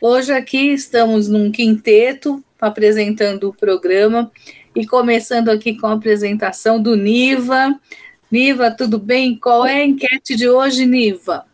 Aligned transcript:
Hoje 0.00 0.32
aqui 0.32 0.72
estamos 0.72 1.28
num 1.28 1.52
quinteto 1.52 2.42
apresentando 2.60 3.48
o 3.48 3.54
programa 3.54 4.28
e 4.74 4.84
começando 4.84 5.50
aqui 5.50 5.78
com 5.78 5.86
a 5.86 5.92
apresentação 5.92 6.82
do 6.82 6.96
Niva. 6.96 7.78
Niva, 8.28 8.72
tudo 8.72 8.98
bem? 8.98 9.36
Qual 9.36 9.64
é 9.64 9.82
a 9.82 9.86
enquete 9.86 10.34
de 10.34 10.48
hoje, 10.48 10.84
Niva? 10.84 11.44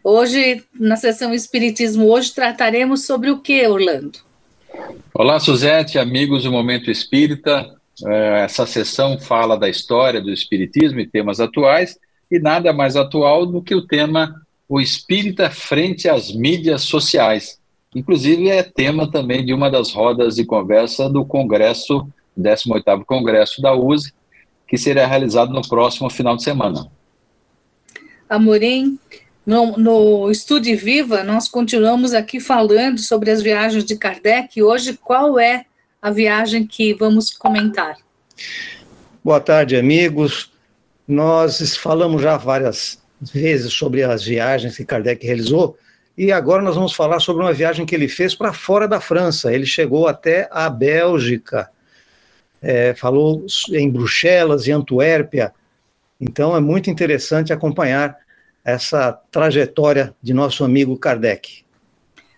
hoje 0.04 0.64
na 0.80 0.96
sessão 0.96 1.34
Espiritismo, 1.34 2.06
hoje 2.08 2.32
trataremos 2.36 3.04
sobre 3.04 3.32
o 3.32 3.40
que, 3.40 3.66
Orlando? 3.66 4.20
Olá, 5.12 5.40
Suzete, 5.40 5.98
amigos 5.98 6.44
do 6.44 6.52
Momento 6.52 6.92
Espírita. 6.92 7.68
É, 8.06 8.44
essa 8.44 8.68
sessão 8.68 9.20
fala 9.20 9.58
da 9.58 9.68
história 9.68 10.22
do 10.22 10.30
Espiritismo 10.30 11.00
e 11.00 11.08
temas 11.08 11.40
atuais, 11.40 11.98
e 12.30 12.38
nada 12.38 12.72
mais 12.72 12.96
atual 12.96 13.48
do 13.48 13.60
que 13.60 13.74
o 13.74 13.88
tema 13.88 14.40
O 14.70 14.80
Espírita 14.80 15.50
frente 15.50 16.08
às 16.08 16.32
mídias 16.32 16.84
sociais 16.84 17.60
Inclusive, 17.94 18.50
é 18.50 18.64
tema 18.64 19.10
também 19.12 19.46
de 19.46 19.54
uma 19.54 19.70
das 19.70 19.92
rodas 19.92 20.36
de 20.36 20.46
conversa 20.46 21.10
do 21.10 21.26
Congresso, 21.26 22.08
18º 22.40 23.04
Congresso 23.06 23.62
da 23.62 23.74
USE, 23.74 24.14
que 24.66 24.78
será 24.78 25.06
realizado 25.06 25.52
no 25.52 25.62
próximo 25.68 26.10
final 26.10 26.38
de 26.38 26.44
semana. 26.44 26.90
Amorim, 28.30 28.98
no, 29.46 29.78
no 29.78 30.32
Estude 30.32 30.74
Viva, 30.74 31.22
nós 31.26 31.50
continuamos 31.50 32.14
aqui 32.14 32.40
falando 32.40 33.00
sobre 33.00 33.30
as 33.30 33.42
viagens 33.42 33.84
de 33.84 33.98
Kardec. 33.98 34.64
Hoje, 34.64 34.94
qual 34.94 35.38
é 35.38 35.66
a 36.02 36.10
viagem 36.10 36.66
que 36.66 36.94
vamos 36.94 37.30
comentar? 37.32 37.98
Boa 39.22 39.42
tarde, 39.42 39.76
amigos. 39.76 40.50
Nós 41.06 41.76
falamos 41.76 42.22
já 42.22 42.38
várias 42.38 43.02
vezes 43.22 43.74
sobre 43.74 44.02
as 44.02 44.24
viagens 44.24 44.78
que 44.78 44.86
Kardec 44.86 45.26
realizou, 45.26 45.78
e 46.18 46.32
agora 46.32 46.62
nós 46.62 46.76
vamos 46.76 46.94
falar 46.94 47.20
sobre 47.20 47.44
uma 47.44 47.54
viagem 47.54 47.86
que 47.86 47.96
ele 47.96 48.08
fez 48.08 48.36
para 48.36 48.54
fora 48.54 48.88
da 48.88 49.00
França. 49.00 49.54
Ele 49.54 49.66
chegou 49.66 50.08
até 50.08 50.48
a 50.52 50.70
Bélgica, 50.70 51.70
é, 52.62 52.94
falou 52.94 53.46
em 53.72 53.90
Bruxelas 53.90 54.68
e 54.68 54.72
Antuérpia. 54.72 55.54
Então 56.20 56.56
é 56.56 56.60
muito 56.60 56.90
interessante 56.90 57.54
acompanhar 57.54 58.18
essa 58.64 59.14
trajetória 59.32 60.14
de 60.22 60.34
nosso 60.34 60.64
amigo 60.64 60.98
Kardec. 60.98 61.64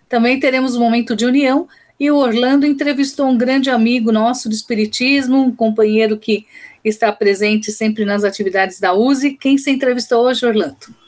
Também 0.08 0.38
teremos 0.40 0.76
um 0.76 0.80
momento 0.80 1.14
de 1.14 1.26
união 1.26 1.68
e 1.98 2.10
o 2.10 2.16
Orlando 2.16 2.66
entrevistou 2.66 3.26
um 3.26 3.36
grande 3.36 3.68
amigo 3.68 4.10
nosso 4.10 4.48
do 4.48 4.54
Espiritismo, 4.54 5.42
um 5.42 5.54
companheiro 5.54 6.16
que 6.16 6.46
está 6.84 7.12
presente 7.12 7.70
sempre 7.72 8.04
nas 8.04 8.24
atividades 8.24 8.80
da 8.80 8.94
USE. 8.94 9.36
Quem 9.36 9.58
se 9.58 9.70
entrevistou 9.70 10.24
hoje, 10.24 10.46
Orlando? 10.46 11.03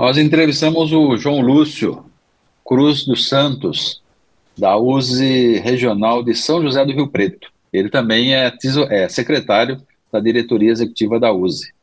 Nós 0.00 0.16
entrevistamos 0.16 0.94
o 0.94 1.14
João 1.18 1.42
Lúcio 1.42 2.06
Cruz 2.64 3.04
dos 3.04 3.28
Santos, 3.28 4.00
da 4.56 4.74
USE 4.74 5.58
Regional 5.58 6.22
de 6.22 6.34
São 6.34 6.62
José 6.62 6.82
do 6.86 6.92
Rio 6.94 7.06
Preto. 7.06 7.52
Ele 7.70 7.90
também 7.90 8.34
é, 8.34 8.50
é 8.88 9.08
secretário 9.10 9.78
da 10.10 10.18
diretoria 10.18 10.72
executiva 10.72 11.20
da 11.20 11.30
USE. 11.30 11.74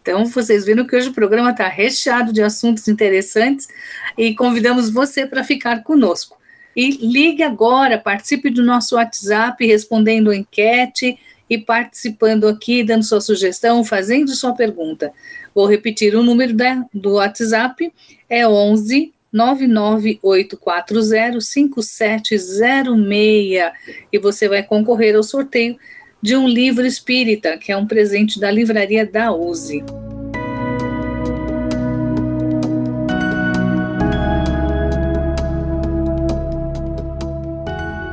Então, 0.00 0.24
vocês 0.24 0.64
viram 0.64 0.86
que 0.86 0.96
hoje 0.96 1.10
o 1.10 1.12
programa 1.12 1.50
está 1.50 1.68
recheado 1.68 2.32
de 2.32 2.40
assuntos 2.40 2.88
interessantes 2.88 3.68
e 4.16 4.34
convidamos 4.34 4.88
você 4.88 5.26
para 5.26 5.44
ficar 5.44 5.82
conosco. 5.82 6.38
E 6.74 7.06
ligue 7.06 7.42
agora, 7.42 7.98
participe 7.98 8.48
do 8.48 8.62
nosso 8.62 8.96
WhatsApp, 8.96 9.62
respondendo 9.66 10.32
enquete 10.32 11.18
e 11.50 11.58
participando 11.58 12.48
aqui, 12.48 12.82
dando 12.82 13.04
sua 13.04 13.20
sugestão, 13.20 13.84
fazendo 13.84 14.30
sua 14.30 14.54
pergunta. 14.54 15.12
Vou 15.56 15.64
repetir 15.64 16.14
o 16.14 16.22
número 16.22 16.52
da, 16.52 16.84
do 16.92 17.14
WhatsApp, 17.14 17.90
é 18.28 18.46
11 18.46 19.10
99840 19.32 21.40
5706 21.40 23.72
e 24.12 24.18
você 24.18 24.50
vai 24.50 24.62
concorrer 24.62 25.16
ao 25.16 25.22
sorteio 25.22 25.78
de 26.20 26.36
um 26.36 26.46
livro 26.46 26.84
espírita, 26.84 27.56
que 27.56 27.72
é 27.72 27.76
um 27.76 27.86
presente 27.86 28.38
da 28.38 28.50
livraria 28.50 29.06
da 29.06 29.32
USE. 29.32 29.82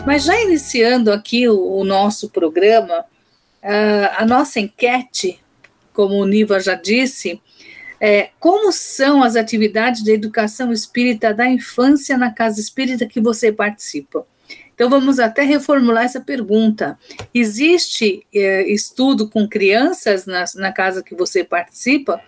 Mas 0.06 0.24
já 0.24 0.40
iniciando 0.40 1.12
aqui 1.12 1.50
o, 1.50 1.76
o 1.76 1.84
nosso 1.84 2.30
programa, 2.30 3.02
uh, 3.02 4.08
a 4.18 4.26
nossa 4.26 4.62
enquete 4.62 5.43
como 5.94 6.16
o 6.16 6.26
Niva 6.26 6.60
já 6.60 6.76
disse, 6.76 7.42
é, 8.00 8.32
como 8.40 8.72
são 8.72 9.24
as 9.24 9.36
atividades 9.36 10.04
de 10.04 10.12
educação 10.12 10.74
espírita 10.74 11.34
da 11.34 11.48
infância 11.48 12.18
na 12.18 12.32
casa 12.32 12.60
espírita 12.60 13.06
que 13.06 13.22
você 13.22 13.52
participa? 13.52 14.28
Então, 14.76 14.90
vamos 14.90 15.20
até 15.20 15.44
reformular 15.44 16.04
essa 16.04 16.20
pergunta. 16.20 16.98
Existe 17.34 18.26
é, 18.34 18.68
estudo 18.70 19.30
com 19.30 19.48
crianças 19.48 20.26
na, 20.26 20.44
na 20.56 20.72
casa 20.72 21.04
que 21.04 21.16
você 21.16 21.44
participa? 21.44 22.20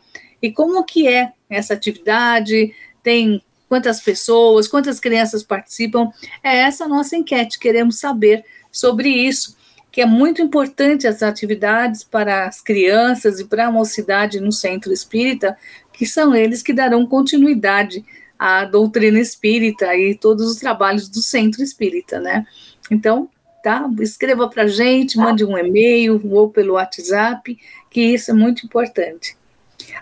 E 0.42 0.52
como 0.52 0.84
que 0.84 1.08
é 1.08 1.32
essa 1.50 1.74
atividade? 1.74 2.74
Tem 3.02 3.42
quantas 3.68 4.00
pessoas, 4.00 4.68
quantas 4.68 5.00
crianças 5.00 5.44
participam? 5.44 6.12
É 6.44 6.58
essa 6.58 6.86
a 6.86 6.88
nossa 6.88 7.18
enquete, 7.18 7.60
queremos 7.60 8.00
saber 8.00 8.46
sobre 8.72 9.10
isso 9.10 9.58
que 9.96 10.02
é 10.02 10.06
muito 10.06 10.42
importante 10.42 11.08
as 11.08 11.24
atividades 11.24 12.04
para 12.04 12.48
as 12.48 12.60
crianças 12.60 13.40
e 13.40 13.46
para 13.46 13.68
a 13.68 13.72
mocidade 13.72 14.42
no 14.42 14.52
centro 14.52 14.92
espírita, 14.92 15.58
que 15.94 16.06
são 16.06 16.36
eles 16.36 16.62
que 16.62 16.74
darão 16.74 17.06
continuidade 17.06 18.04
à 18.38 18.66
doutrina 18.66 19.22
espírita 19.22 19.96
e 19.96 20.14
todos 20.14 20.52
os 20.52 20.58
trabalhos 20.58 21.08
do 21.08 21.22
centro 21.22 21.64
espírita, 21.64 22.20
né? 22.20 22.46
Então, 22.92 23.30
tá? 23.64 23.90
Escreva 24.02 24.50
para 24.50 24.64
a 24.64 24.68
gente, 24.68 25.18
mande 25.18 25.46
um 25.46 25.58
e-mail 25.58 26.22
ou 26.30 26.50
pelo 26.50 26.74
WhatsApp, 26.74 27.58
que 27.90 28.02
isso 28.02 28.32
é 28.32 28.34
muito 28.34 28.66
importante. 28.66 29.38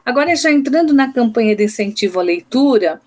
Agora, 0.03 0.35
já 0.35 0.51
entrando 0.51 0.91
na 0.91 1.13
campanha 1.13 1.55
de 1.55 1.65
incentivo 1.65 2.19
à 2.19 2.23
leitura, 2.23 2.99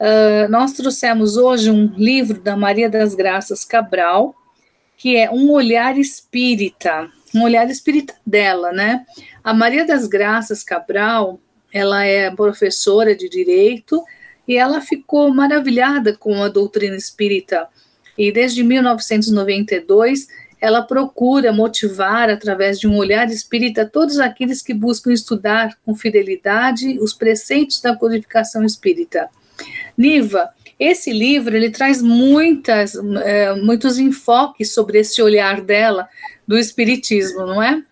uh, 0.00 0.50
nós 0.50 0.72
trouxemos 0.72 1.36
hoje 1.36 1.70
um 1.70 1.94
livro 1.96 2.40
da 2.40 2.56
Maria 2.56 2.90
das 2.90 3.14
Graças 3.14 3.64
Cabral, 3.64 4.34
que 5.02 5.16
é 5.16 5.28
Um 5.28 5.50
Olhar 5.50 5.98
Espírita, 5.98 7.10
um 7.34 7.42
olhar 7.42 7.68
espírita 7.68 8.14
dela, 8.24 8.70
né? 8.70 9.04
A 9.42 9.52
Maria 9.52 9.84
das 9.84 10.06
Graças 10.06 10.62
Cabral, 10.62 11.40
ela 11.72 12.04
é 12.04 12.30
professora 12.30 13.12
de 13.12 13.28
Direito 13.28 14.00
e 14.46 14.54
ela 14.56 14.80
ficou 14.80 15.34
maravilhada 15.34 16.16
com 16.16 16.40
a 16.40 16.48
doutrina 16.48 16.94
espírita. 16.94 17.66
E 18.16 18.30
desde 18.30 18.62
1992 18.62 20.28
ela 20.60 20.82
procura 20.82 21.52
motivar, 21.52 22.30
através 22.30 22.78
de 22.78 22.86
um 22.86 22.96
olhar 22.96 23.28
espírita, 23.28 23.84
todos 23.84 24.20
aqueles 24.20 24.62
que 24.62 24.72
buscam 24.72 25.12
estudar 25.12 25.76
com 25.84 25.96
fidelidade 25.96 27.00
os 27.00 27.12
preceitos 27.12 27.80
da 27.80 27.96
codificação 27.96 28.64
espírita. 28.64 29.28
Niva, 29.98 30.50
esse 30.82 31.12
livro 31.12 31.56
ele 31.56 31.70
traz 31.70 32.02
muitas, 32.02 32.94
é, 33.24 33.54
muitos 33.54 33.98
enfoques 33.98 34.72
sobre 34.72 34.98
esse 34.98 35.22
olhar 35.22 35.60
dela 35.60 36.08
do 36.46 36.58
espiritismo, 36.58 37.46
não 37.46 37.62
é? 37.62 37.82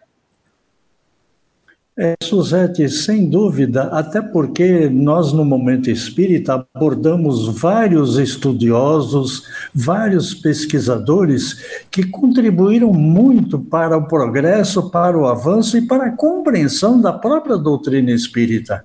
É, 2.02 2.14
Suzete, 2.22 2.88
sem 2.88 3.28
dúvida, 3.28 3.82
até 3.92 4.22
porque 4.22 4.88
nós, 4.88 5.34
no 5.34 5.44
Momento 5.44 5.90
Espírita, 5.90 6.66
abordamos 6.74 7.46
vários 7.60 8.16
estudiosos, 8.16 9.42
vários 9.74 10.32
pesquisadores 10.32 11.82
que 11.90 12.04
contribuíram 12.04 12.90
muito 12.90 13.58
para 13.58 13.98
o 13.98 14.08
progresso, 14.08 14.88
para 14.90 15.18
o 15.18 15.26
avanço 15.26 15.76
e 15.76 15.82
para 15.86 16.06
a 16.06 16.16
compreensão 16.16 16.98
da 16.98 17.12
própria 17.12 17.58
doutrina 17.58 18.12
espírita. 18.12 18.82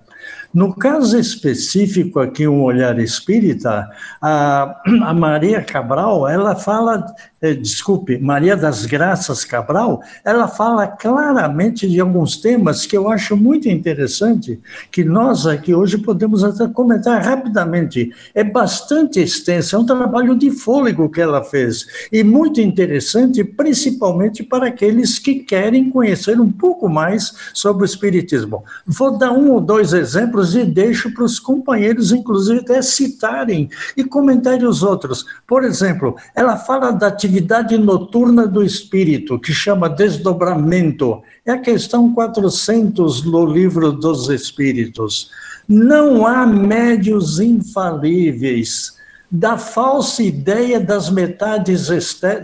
No 0.55 0.73
caso 0.73 1.19
específico 1.19 2.17
aqui, 2.17 2.47
um 2.47 2.63
olhar 2.63 2.97
espírita, 2.97 3.89
a, 4.21 4.81
a 5.03 5.13
Maria 5.13 5.61
Cabral, 5.61 6.25
ela 6.29 6.55
fala, 6.55 7.05
eh, 7.41 7.53
desculpe, 7.53 8.17
Maria 8.17 8.55
das 8.55 8.85
Graças 8.85 9.43
Cabral, 9.43 10.01
ela 10.23 10.47
fala 10.47 10.87
claramente 10.87 11.89
de 11.89 11.99
alguns 11.99 12.37
temas 12.37 12.85
que 12.85 12.95
eu 12.95 13.09
acho 13.09 13.35
muito 13.35 13.67
interessante, 13.67 14.57
que 14.89 15.03
nós 15.03 15.45
aqui 15.45 15.75
hoje 15.75 15.97
podemos 15.97 16.41
até 16.41 16.65
comentar 16.69 17.21
rapidamente. 17.21 18.13
É 18.33 18.41
bastante 18.41 19.19
extenso, 19.19 19.75
é 19.75 19.79
um 19.79 19.85
trabalho 19.85 20.37
de 20.37 20.51
fôlego 20.51 21.09
que 21.09 21.19
ela 21.19 21.43
fez, 21.43 21.85
e 22.13 22.23
muito 22.23 22.61
interessante, 22.61 23.43
principalmente 23.43 24.41
para 24.41 24.67
aqueles 24.67 25.19
que 25.19 25.35
querem 25.35 25.89
conhecer 25.89 26.39
um 26.39 26.49
pouco 26.49 26.87
mais 26.87 27.33
sobre 27.53 27.83
o 27.83 27.85
Espiritismo. 27.85 28.63
Vou 28.87 29.17
dar 29.17 29.33
um 29.33 29.51
ou 29.51 29.59
dois 29.59 29.91
exemplos 29.91 30.44
e 30.53 30.63
deixo 30.63 31.13
para 31.13 31.23
os 31.23 31.39
companheiros, 31.39 32.11
inclusive, 32.11 32.59
até 32.59 32.81
citarem 32.81 33.69
e 33.95 34.03
comentarem 34.03 34.67
os 34.67 34.83
outros. 34.83 35.25
Por 35.47 35.63
exemplo, 35.63 36.15
ela 36.35 36.57
fala 36.57 36.91
da 36.91 37.07
atividade 37.07 37.77
noturna 37.77 38.45
do 38.45 38.63
espírito, 38.63 39.39
que 39.39 39.53
chama 39.53 39.89
desdobramento. 39.89 41.23
É 41.45 41.53
a 41.53 41.57
questão 41.57 42.13
400 42.13 43.23
no 43.23 43.45
livro 43.45 43.91
dos 43.91 44.29
Espíritos. 44.29 45.31
Não 45.67 46.27
há 46.27 46.45
médios 46.45 47.39
infalíveis 47.39 48.94
da 49.35 49.57
falsa 49.57 50.23
ideia 50.23 50.79
das 50.79 51.09
metades, 51.09 51.89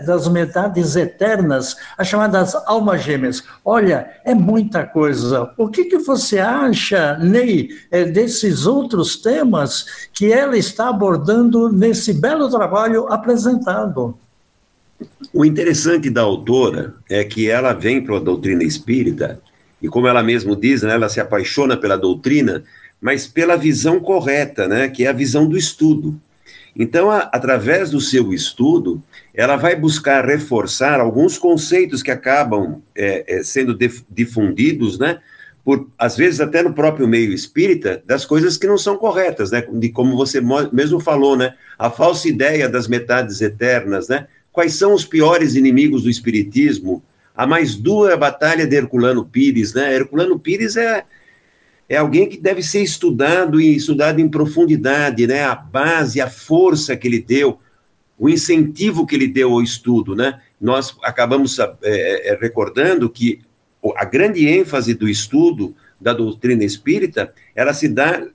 das 0.04 0.28
metades 0.28 0.94
eternas, 0.94 1.74
as 1.96 2.06
chamadas 2.06 2.54
almas 2.66 3.02
gêmeas. 3.02 3.42
Olha, 3.64 4.10
é 4.24 4.34
muita 4.34 4.84
coisa. 4.84 5.50
O 5.56 5.68
que, 5.68 5.86
que 5.86 5.98
você 5.98 6.38
acha, 6.38 7.16
Ney, 7.18 7.70
é, 7.90 8.04
desses 8.04 8.66
outros 8.66 9.16
temas 9.16 10.08
que 10.12 10.30
ela 10.30 10.56
está 10.56 10.90
abordando 10.90 11.72
nesse 11.72 12.12
belo 12.12 12.50
trabalho 12.50 13.10
apresentado? 13.10 14.14
O 15.32 15.46
interessante 15.46 16.10
da 16.10 16.20
autora 16.20 16.94
é 17.08 17.24
que 17.24 17.48
ela 17.48 17.72
vem 17.72 18.04
para 18.04 18.18
a 18.18 18.20
doutrina 18.20 18.62
espírita, 18.62 19.40
e 19.80 19.88
como 19.88 20.06
ela 20.06 20.22
mesma 20.22 20.54
diz, 20.54 20.82
né, 20.82 20.94
ela 20.94 21.08
se 21.08 21.20
apaixona 21.20 21.76
pela 21.76 21.96
doutrina, 21.96 22.62
mas 23.00 23.26
pela 23.26 23.56
visão 23.56 23.98
correta, 23.98 24.68
né, 24.68 24.88
que 24.88 25.06
é 25.06 25.08
a 25.08 25.12
visão 25.12 25.48
do 25.48 25.56
estudo. 25.56 26.20
Então, 26.76 27.10
a, 27.10 27.18
através 27.18 27.90
do 27.90 28.00
seu 28.00 28.32
estudo, 28.32 29.02
ela 29.34 29.56
vai 29.56 29.76
buscar 29.76 30.24
reforçar 30.24 31.00
alguns 31.00 31.36
conceitos 31.36 32.02
que 32.02 32.10
acabam 32.10 32.82
é, 32.94 33.38
é, 33.38 33.42
sendo 33.42 33.76
difundidos, 34.10 34.98
né? 34.98 35.20
Por, 35.64 35.88
às 35.96 36.16
vezes 36.16 36.40
até 36.40 36.62
no 36.62 36.74
próprio 36.74 37.06
meio 37.06 37.32
espírita, 37.32 38.02
das 38.04 38.24
coisas 38.24 38.56
que 38.56 38.66
não 38.66 38.76
são 38.76 38.96
corretas, 38.96 39.50
né? 39.50 39.62
De 39.72 39.90
como 39.90 40.16
você 40.16 40.40
mesmo 40.72 40.98
falou, 40.98 41.36
né? 41.36 41.54
A 41.78 41.90
falsa 41.90 42.28
ideia 42.28 42.68
das 42.68 42.88
metades 42.88 43.40
eternas, 43.40 44.08
né? 44.08 44.26
Quais 44.50 44.74
são 44.74 44.92
os 44.94 45.04
piores 45.04 45.54
inimigos 45.54 46.02
do 46.02 46.10
espiritismo? 46.10 47.02
A 47.34 47.46
mais 47.46 47.76
dura 47.76 48.16
batalha 48.16 48.66
de 48.66 48.76
Herculano 48.76 49.24
Pires, 49.24 49.72
né? 49.72 49.94
Herculano 49.94 50.38
Pires 50.38 50.76
é, 50.76 51.04
é 51.92 51.98
alguém 51.98 52.26
que 52.26 52.38
deve 52.38 52.62
ser 52.62 52.82
estudado 52.82 53.60
e 53.60 53.76
estudado 53.76 54.18
em 54.18 54.26
profundidade, 54.26 55.26
né? 55.26 55.44
A 55.44 55.54
base, 55.54 56.22
a 56.22 56.30
força 56.30 56.96
que 56.96 57.06
ele 57.06 57.20
deu, 57.20 57.58
o 58.18 58.30
incentivo 58.30 59.06
que 59.06 59.14
ele 59.14 59.28
deu 59.28 59.52
ao 59.52 59.62
estudo, 59.62 60.16
né? 60.16 60.40
Nós 60.58 60.96
acabamos 61.02 61.58
é, 61.58 61.70
é, 61.82 62.32
é, 62.32 62.38
recordando 62.40 63.10
que 63.10 63.42
a 63.94 64.06
grande 64.06 64.48
ênfase 64.48 64.94
do 64.94 65.06
estudo 65.06 65.76
da 66.00 66.14
doutrina 66.14 66.64
espírita, 66.64 67.30
ela 67.54 67.74
se 67.74 67.88
dá 67.88 68.26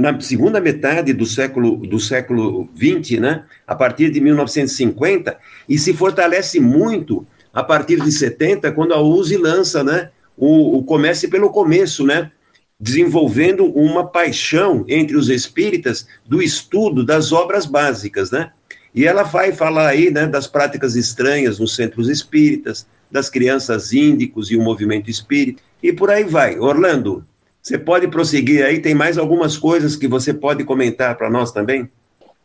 na 0.00 0.20
segunda 0.20 0.60
metade 0.60 1.12
do 1.12 1.26
século 1.26 1.86
do 1.86 2.00
século 2.00 2.68
20, 2.74 3.20
né? 3.20 3.44
A 3.64 3.76
partir 3.76 4.10
de 4.10 4.20
1950 4.20 5.38
e 5.68 5.78
se 5.78 5.94
fortalece 5.94 6.58
muito 6.58 7.24
a 7.52 7.62
partir 7.62 8.02
de 8.02 8.10
70, 8.10 8.72
quando 8.72 8.92
a 8.92 9.00
USE 9.00 9.36
lança, 9.36 9.84
né? 9.84 10.10
O, 10.36 10.78
o 10.78 10.84
Comece 10.84 11.28
pelo 11.28 11.50
Começo, 11.50 12.04
né? 12.04 12.30
Desenvolvendo 12.78 13.66
uma 13.66 14.06
paixão 14.06 14.84
entre 14.88 15.16
os 15.16 15.28
espíritas 15.28 16.06
do 16.26 16.42
estudo 16.42 17.04
das 17.04 17.32
obras 17.32 17.66
básicas, 17.66 18.30
né? 18.30 18.50
E 18.94 19.04
ela 19.06 19.24
vai 19.24 19.52
falar 19.52 19.88
aí, 19.88 20.10
né, 20.10 20.26
das 20.26 20.46
práticas 20.46 20.94
estranhas 20.94 21.58
nos 21.58 21.74
centros 21.74 22.08
espíritas, 22.08 22.86
das 23.10 23.28
crianças 23.28 23.92
índicos 23.92 24.50
e 24.50 24.56
o 24.56 24.62
movimento 24.62 25.10
espírita, 25.10 25.60
e 25.82 25.92
por 25.92 26.10
aí 26.10 26.22
vai. 26.24 26.58
Orlando, 26.58 27.24
você 27.60 27.76
pode 27.76 28.06
prosseguir 28.08 28.64
aí? 28.64 28.78
Tem 28.78 28.94
mais 28.94 29.18
algumas 29.18 29.56
coisas 29.56 29.96
que 29.96 30.06
você 30.06 30.32
pode 30.32 30.64
comentar 30.64 31.16
para 31.16 31.30
nós 31.30 31.50
também? 31.50 31.88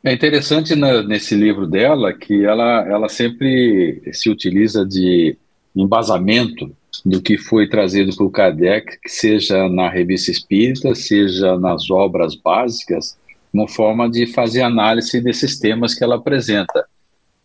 É 0.03 0.13
interessante 0.13 0.75
na, 0.75 1.03
nesse 1.03 1.35
livro 1.35 1.67
dela 1.67 2.13
que 2.13 2.45
ela, 2.45 2.87
ela 2.87 3.09
sempre 3.09 4.01
se 4.13 4.29
utiliza 4.29 4.85
de 4.85 5.37
embasamento 5.75 6.71
do 7.05 7.21
que 7.21 7.37
foi 7.37 7.67
trazido 7.67 8.15
por 8.15 8.29
Kardec, 8.31 8.97
seja 9.05 9.69
na 9.69 9.89
revista 9.89 10.31
espírita, 10.31 10.93
seja 10.95 11.57
nas 11.57 11.89
obras 11.89 12.35
básicas, 12.35 13.17
uma 13.53 13.67
forma 13.67 14.09
de 14.09 14.27
fazer 14.27 14.61
análise 14.61 15.21
desses 15.21 15.57
temas 15.59 15.93
que 15.93 16.03
ela 16.03 16.15
apresenta. 16.15 16.85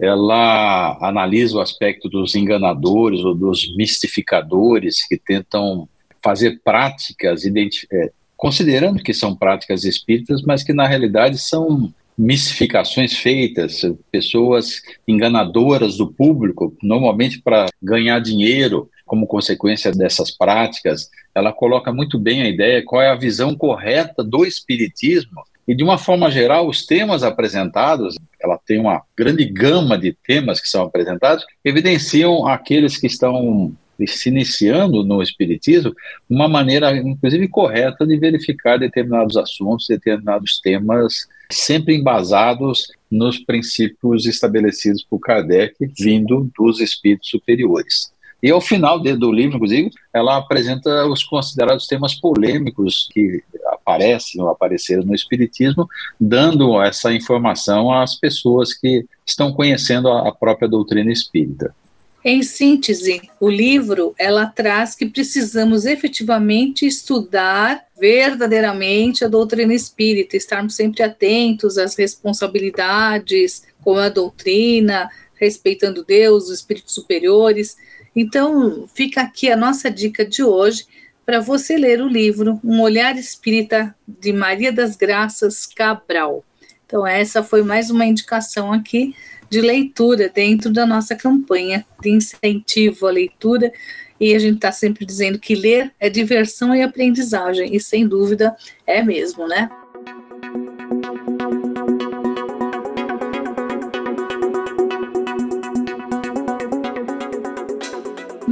Ela 0.01 0.99
analisa 1.01 1.57
o 1.57 1.61
aspecto 1.61 2.09
dos 2.09 2.35
enganadores 2.35 3.21
ou 3.21 3.35
dos 3.35 3.75
mistificadores 3.77 5.07
que 5.07 5.17
tentam 5.17 5.89
fazer 6.23 6.61
práticas, 6.65 7.43
é, 7.47 8.11
considerando 8.37 9.03
que 9.03 9.15
são 9.15 9.37
práticas 9.37 9.85
espíritas, 9.85 10.43
mas 10.43 10.63
que 10.63 10.73
na 10.73 10.87
realidade 10.87 11.39
são 11.39 11.93
mistificações 12.17 13.15
feitas, 13.15 13.83
pessoas 14.11 14.81
enganadoras 15.07 15.97
do 15.97 16.13
público, 16.13 16.77
normalmente 16.83 17.41
para 17.41 17.67
ganhar 17.83 18.21
dinheiro 18.21 18.89
como 19.15 19.29
consequência 19.29 19.93
dessas 19.93 20.31
práticas. 20.31 21.09
Ela 21.33 21.53
coloca 21.53 21.93
muito 21.93 22.19
bem 22.19 22.43
a 22.43 22.49
ideia 22.49 22.85
qual 22.85 23.01
é 23.01 23.09
a 23.09 23.15
visão 23.15 23.55
correta 23.55 24.25
do 24.25 24.45
espiritismo 24.45 25.43
e 25.67 25.75
de 25.75 25.83
uma 25.83 25.97
forma 25.97 26.31
geral, 26.31 26.69
os 26.69 26.85
temas 26.85 27.23
apresentados, 27.23 28.17
ela 28.43 28.59
tem 28.59 28.79
uma 28.79 29.03
grande 29.17 29.47
gama 29.47 29.97
de 29.97 30.13
temas 30.13 30.61
que 30.61 30.69
são 30.69 30.83
apresentados, 30.83 31.47
evidenciam 31.65 32.47
aqueles 32.47 32.99
que 32.99 33.07
estão 33.07 33.73
se 34.07 34.29
iniciando 34.29 35.05
no 35.05 35.23
Espiritismo, 35.23 35.95
uma 36.29 36.49
maneira, 36.49 36.95
inclusive, 36.97 37.49
correta 37.49 38.05
de 38.05 38.19
verificar 38.19 38.79
determinados 38.79 39.37
assuntos, 39.37 39.87
determinados 39.89 40.61
temas, 40.61 41.29
sempre 41.51 41.95
embasados 41.95 42.89
nos 43.11 43.39
princípios 43.39 44.27
estabelecidos 44.27 45.05
por 45.09 45.21
Kardec, 45.21 45.77
vindo 45.99 46.51
dos 46.59 46.81
espíritos 46.81 47.31
superiores. 47.31 48.14
E 48.45 48.51
ao 48.51 48.61
final 48.61 49.01
do 49.01 49.33
livro, 49.33 49.57
inclusive, 49.57 49.91
ela 50.13 50.37
apresenta 50.37 51.07
os 51.07 51.25
considerados 51.25 51.87
temas 51.87 52.15
polêmicos 52.15 53.09
que 53.11 53.43
aparecem 53.69 54.39
ou 54.39 54.51
apareceram 54.51 55.03
no 55.03 55.15
Espiritismo, 55.15 55.89
dando 56.21 56.79
essa 56.83 57.11
informação 57.11 57.91
às 57.91 58.15
pessoas 58.21 58.75
que 58.75 59.07
estão 59.27 59.51
conhecendo 59.51 60.09
a 60.11 60.31
própria 60.31 60.69
doutrina 60.69 61.11
espírita. 61.11 61.75
Em 62.23 62.43
síntese, 62.43 63.23
o 63.41 63.49
livro 63.49 64.15
ela 64.19 64.45
traz 64.45 64.95
que 64.95 65.07
precisamos 65.07 65.87
efetivamente 65.87 66.85
estudar 66.85 67.83
verdadeiramente 67.99 69.25
a 69.25 69.29
doutrina 69.29 69.73
espírita, 69.73 70.37
estarmos 70.37 70.77
sempre 70.77 71.03
atentos 71.03 71.79
às 71.79 71.97
responsabilidades 71.97 73.63
com 73.83 73.97
a 73.97 74.11
doutrina, 74.11 75.09
respeitando 75.35 76.05
Deus, 76.05 76.45
os 76.45 76.51
espíritos 76.51 76.95
superiores. 76.95 77.77
Então, 78.15 78.89
fica 78.95 79.23
aqui 79.23 79.51
a 79.51 79.57
nossa 79.57 79.91
dica 79.91 80.25
de 80.25 80.43
hoje 80.43 80.87
para 81.27 81.41
você 81.41 81.77
ler 81.77 82.01
o 82.01 82.09
livro 82.09 82.61
Um 82.63 82.81
Olhar 82.81 83.17
Espírita 83.17 83.95
de 84.07 84.33
Maria 84.33 84.73
das 84.73 84.95
Graças 84.95 85.67
Cabral. 85.67 86.45
Então, 86.87 87.07
essa 87.07 87.43
foi 87.43 87.63
mais 87.63 87.91
uma 87.91 88.05
indicação 88.05 88.73
aqui 88.73 89.15
de 89.51 89.61
leitura 89.61 90.29
dentro 90.29 90.73
da 90.73 90.87
nossa 90.87 91.15
campanha 91.15 91.85
de 92.01 92.11
incentivo 92.11 93.07
à 93.07 93.11
leitura. 93.11 93.73
E 94.21 94.35
a 94.35 94.39
gente 94.39 94.57
está 94.57 94.71
sempre 94.71 95.05
dizendo 95.05 95.39
que 95.39 95.55
ler 95.55 95.93
é 95.99 96.09
diversão 96.09 96.75
e 96.75 96.83
aprendizagem, 96.83 97.75
e 97.75 97.81
sem 97.81 98.07
dúvida 98.07 98.55
é 98.87 99.03
mesmo, 99.03 99.49
né? 99.49 99.69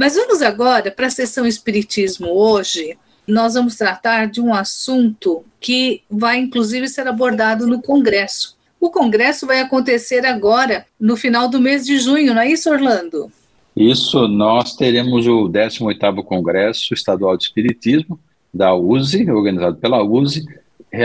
Mas 0.03 0.15
vamos 0.15 0.41
agora 0.41 0.91
para 0.91 1.07
a 1.07 1.09
sessão 1.09 1.47
Espiritismo 1.47 2.27
hoje. 2.27 2.97
Nós 3.25 3.53
vamos 3.53 3.77
tratar 3.77 4.25
de 4.25 4.41
um 4.41 4.53
assunto 4.53 5.45
que 5.61 6.01
vai, 6.11 6.39
inclusive, 6.39 6.89
ser 6.89 7.07
abordado 7.07 7.65
no 7.65 7.81
Congresso. 7.81 8.57
O 8.81 8.89
congresso 8.89 9.47
vai 9.47 9.61
acontecer 9.61 10.25
agora, 10.25 10.85
no 10.99 11.15
final 11.15 11.47
do 11.47 11.57
mês 11.57 11.85
de 11.85 11.97
junho, 11.99 12.33
não 12.33 12.41
é 12.41 12.51
isso, 12.51 12.69
Orlando? 12.69 13.31
Isso, 13.73 14.27
nós 14.27 14.75
teremos 14.75 15.25
o 15.25 15.47
18º 15.47 16.21
Congresso 16.21 16.93
Estadual 16.93 17.37
de 17.37 17.45
Espiritismo 17.45 18.19
da 18.53 18.75
USE, 18.75 19.31
organizado 19.31 19.77
pela 19.77 20.03
USE, 20.03 20.45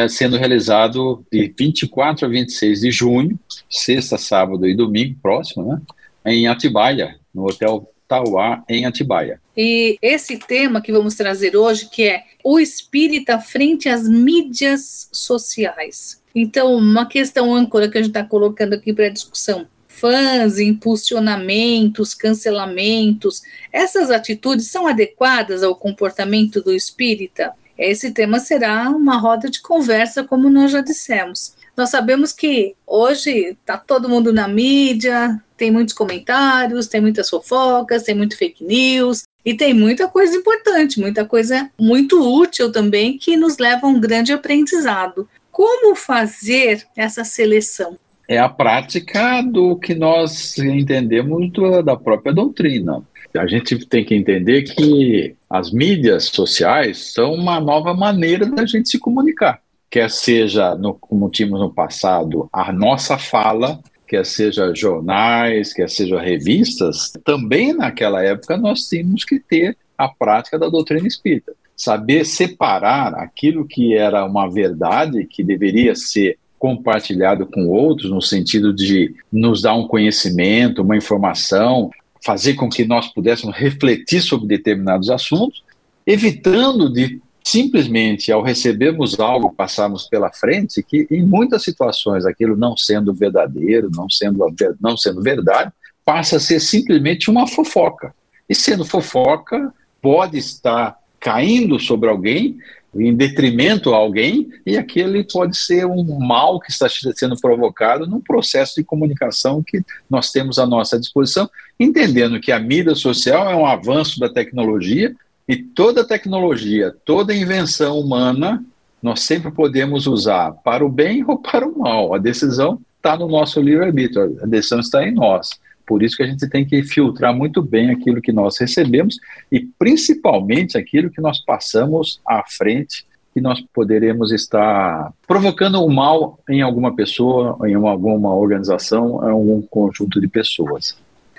sendo 0.09 0.37
realizado 0.37 1.25
de 1.31 1.55
24 1.57 2.27
a 2.27 2.29
26 2.29 2.81
de 2.81 2.91
junho, 2.91 3.39
sexta, 3.71 4.19
sábado 4.19 4.67
e 4.67 4.75
domingo 4.75 5.17
próximo, 5.23 5.73
né, 5.73 5.81
em 6.25 6.49
Atibaia, 6.49 7.15
no 7.33 7.45
Hotel 7.45 7.89
Tauá, 8.09 8.65
em 8.69 8.87
Atibaia. 8.87 9.39
E 9.55 9.99
esse 10.01 10.39
tema 10.39 10.81
que 10.81 10.91
vamos 10.91 11.15
trazer 11.15 11.55
hoje, 11.55 11.91
que 11.91 12.05
é 12.05 12.25
o 12.43 12.59
espírita 12.59 13.39
frente 13.39 13.89
às 13.89 14.09
mídias 14.09 15.09
sociais. 15.13 16.23
Então, 16.35 16.75
uma 16.75 17.07
questão 17.07 17.55
âncora 17.55 17.89
que 17.89 17.99
a 17.99 18.03
gente 18.03 18.11
está 18.11 18.25
colocando 18.25 18.73
aqui 18.73 18.93
para 18.95 19.11
discussão: 19.11 19.67
fãs, 19.87 20.59
impulsionamentos, 20.59 22.15
cancelamentos, 22.15 23.43
essas 23.73 24.11
atitudes 24.11 24.71
são 24.71 24.87
adequadas 24.87 25.63
ao 25.63 25.77
comportamento 25.77 26.63
do 26.63 26.73
espírita? 26.73 27.53
Esse 27.77 28.11
tema 28.11 28.41
será 28.41 28.91
uma 28.91 29.19
roda 29.19 29.49
de 29.51 29.61
conversa, 29.61 30.25
como 30.25 30.51
nós 30.51 30.73
já 30.73 30.81
dissemos. 30.81 31.55
Nós 31.77 31.91
sabemos 31.91 32.33
que 32.33 32.75
hoje 32.85 33.31
está 33.51 33.77
todo 33.77 34.09
mundo 34.09 34.33
na 34.33 34.49
mídia, 34.49 35.41
tem 35.59 35.71
muitos 35.71 35.93
comentários, 35.93 36.87
tem 36.87 37.01
muitas 37.01 37.29
fofocas, 37.29 38.05
tem 38.05 38.15
muito 38.15 38.39
fake 38.39 38.65
news, 38.65 39.25
e 39.45 39.55
tem 39.55 39.75
muita 39.75 40.07
coisa 40.09 40.37
importante, 40.37 41.01
muita 41.01 41.25
coisa 41.25 41.71
muito 41.79 42.21
útil 42.21 42.71
também 42.71 43.19
que 43.19 43.37
nos 43.37 43.59
leva 43.59 43.87
a 43.87 43.91
um 43.91 44.01
grande 44.01 44.33
aprendizado. 44.33 45.29
Como 45.51 45.97
fazer 45.97 46.85
essa 46.97 47.25
seleção? 47.25 47.99
É 48.29 48.39
a 48.39 48.49
prática 48.49 49.43
do 49.43 49.77
que 49.77 49.95
nós 49.95 50.57
entendemos 50.59 51.51
da 51.85 51.97
própria 51.97 52.33
doutrina. 52.33 53.03
A 53.37 53.47
gente 53.47 53.87
tem 53.87 54.05
que 54.05 54.15
entender 54.15 54.63
que 54.63 55.35
as 55.49 55.73
mídias 55.73 56.27
sociais 56.27 57.13
são 57.13 57.33
uma 57.33 57.59
nova 57.59 57.95
maneira 57.95 58.47
da 58.47 58.67
gente 58.67 58.89
se 58.89 58.99
comunicar. 58.99 59.61
Quer 59.91 60.11
seja, 60.11 60.75
no, 60.75 60.93
como 60.95 61.31
tínhamos 61.31 61.61
no 61.61 61.73
passado, 61.73 62.49
a 62.53 62.71
nossa 62.71 63.17
fala, 63.17 63.81
quer 64.09 64.25
seja 64.25 64.75
jornais, 64.75 65.75
quer 65.75 65.89
seja 65.89 66.19
revistas, 66.19 67.13
também 67.25 67.75
naquela 67.75 68.25
época 68.25 68.57
nós 68.57 68.89
tínhamos 68.89 69.25
que 69.25 69.39
ter 69.39 69.77
a 69.97 70.09
prática 70.09 70.59
da 70.59 70.69
doutrina 70.69 71.07
espírita. 71.07 71.53
Saber 71.77 72.25
separar 72.25 73.15
aquilo 73.15 73.67
que 73.67 73.95
era 73.95 74.25
uma 74.25 74.49
verdade 74.51 75.25
que 75.27 75.45
deveria 75.45 75.95
ser 75.95 76.39
compartilhado 76.59 77.47
com 77.47 77.69
outros 77.69 78.11
no 78.11 78.21
sentido 78.21 78.75
de 78.75 79.15
nos 79.31 79.63
dar 79.63 79.75
um 79.75 79.87
conhecimento, 79.87 80.83
uma 80.83 80.97
informação, 80.97 81.91
fazer 82.25 82.55
com 82.55 82.69
que 82.69 82.85
nós 82.85 83.07
pudéssemos 83.09 83.57
refletir 83.57 84.21
sobre 84.21 84.49
determinados 84.49 85.09
assuntos, 85.11 85.63
evitando 86.05 86.93
de 86.93 87.21
simplesmente 87.51 88.31
ao 88.31 88.43
recebermos 88.43 89.19
algo 89.19 89.55
passarmos 89.55 90.07
pela 90.07 90.31
frente 90.31 90.83
que 90.83 91.07
em 91.11 91.25
muitas 91.25 91.63
situações 91.63 92.27
aquilo 92.27 92.55
não 92.55 92.77
sendo 92.77 93.15
verdadeiro, 93.15 93.91
não 93.91 94.09
sendo 94.11 94.55
não 94.79 94.99
sendo 94.99 95.23
verdade, 95.23 95.73
passa 96.05 96.37
a 96.37 96.41
ser 96.41 96.61
simplesmente 96.61 97.31
uma 97.31 97.47
fofoca. 97.47 98.15
E 98.47 98.55
sendo 98.55 98.85
fofoca, 98.85 99.73
pode 100.03 100.37
estar 100.37 100.99
caindo 101.19 101.81
sobre 101.81 102.11
alguém, 102.11 102.59
em 102.95 103.15
detrimento 103.15 103.95
a 103.95 103.97
alguém, 103.97 104.51
e 104.67 104.77
aquele 104.77 105.25
pode 105.25 105.57
ser 105.57 105.87
um 105.87 106.19
mal 106.19 106.61
que 106.61 106.71
está 106.71 106.87
sendo 106.89 107.37
provocado 107.41 108.07
num 108.07 108.21
processo 108.21 108.75
de 108.77 108.85
comunicação 108.85 109.65
que 109.67 109.83
nós 110.09 110.31
temos 110.31 110.59
à 110.59 110.67
nossa 110.67 110.99
disposição, 110.99 111.49
entendendo 111.81 112.41
que 112.41 112.53
a 112.53 112.59
mídia 112.59 112.95
social 112.95 113.49
é 113.51 113.57
um 113.57 113.65
avanço 113.65 114.21
da 114.21 114.29
tecnologia 114.29 115.15
e 115.49 115.57
toda 115.57 116.07
tecnologia, 116.07 116.95
toda 117.07 117.35
invenção 117.35 117.99
humana, 117.99 118.63
nós 119.03 119.21
sempre 119.21 119.51
podemos 119.51 120.07
usar 120.07 120.53
para 120.63 120.85
o 120.85 120.91
bem 120.91 121.25
ou 121.27 121.39
para 121.39 121.67
o 121.67 121.79
mal. 121.79 122.15
A 122.15 122.19
decisão 122.19 122.79
está 122.97 123.17
no 123.17 123.27
nosso 123.27 123.61
livre-arbítrio, 123.61 124.37
a 124.43 124.47
decisão 124.47 124.81
está 124.81 125.09
em 125.09 125.13
nós. 125.13 125.51
Por 125.87 126.03
isso 126.03 126.17
que 126.17 126.23
a 126.23 126.27
gente 126.27 126.47
tem 126.51 126.67
que 126.67 126.83
filtrar 126.83 127.35
muito 127.35 127.63
bem 127.63 127.91
aquilo 127.91 128.21
que 128.21 128.31
nós 128.31 128.59
recebemos 128.59 129.17
e 129.51 129.61
principalmente 129.79 130.77
aquilo 130.77 131.11
que 131.11 131.21
nós 131.21 131.43
passamos 131.43 132.21
à 132.27 132.45
frente, 132.47 133.07
que 133.33 133.41
nós 133.41 133.59
poderemos 133.73 134.33
estar 134.33 135.15
provocando 135.27 135.83
o 135.83 135.91
mal 135.91 136.39
em 136.47 136.61
alguma 136.61 136.95
pessoa, 136.95 137.57
em 137.67 137.75
alguma 137.75 138.35
organização, 138.35 139.25
em 139.25 139.31
algum 139.31 139.63
conjunto 139.63 140.21
de 140.21 140.29
pessoas. 140.29 140.99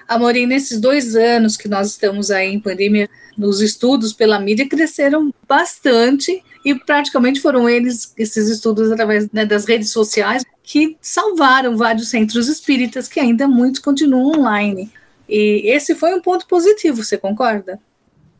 Amorim, 0.09 0.47
nesses 0.47 0.81
dois 0.81 1.15
anos 1.15 1.55
que 1.55 1.67
nós 1.67 1.91
estamos 1.91 2.31
aí 2.31 2.51
em 2.51 2.59
pandemia, 2.59 3.07
nos 3.37 3.61
estudos 3.61 4.11
pela 4.11 4.39
mídia 4.39 4.67
cresceram 4.67 5.31
bastante 5.47 6.43
e 6.65 6.73
praticamente 6.73 7.39
foram 7.39 7.69
eles, 7.69 8.11
esses 8.17 8.49
estudos 8.49 8.91
através 8.91 9.29
né, 9.31 9.45
das 9.45 9.65
redes 9.65 9.91
sociais, 9.91 10.43
que 10.63 10.97
salvaram 10.99 11.77
vários 11.77 12.09
centros 12.09 12.47
espíritas 12.47 13.07
que 13.07 13.19
ainda 13.19 13.47
muitos 13.47 13.79
continuam 13.79 14.39
online. 14.39 14.91
E 15.29 15.69
esse 15.71 15.93
foi 15.93 16.11
um 16.15 16.21
ponto 16.21 16.47
positivo, 16.47 17.03
você 17.03 17.15
concorda? 17.15 17.79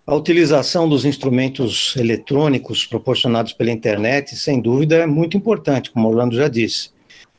A 0.07 0.15
utilização 0.15 0.89
dos 0.89 1.05
instrumentos 1.05 1.93
eletrônicos 1.95 2.83
proporcionados 2.83 3.53
pela 3.53 3.69
internet, 3.69 4.35
sem 4.35 4.59
dúvida, 4.59 4.95
é 4.95 5.05
muito 5.05 5.37
importante, 5.37 5.91
como 5.91 6.07
Orlando 6.07 6.35
já 6.35 6.47
disse. 6.47 6.89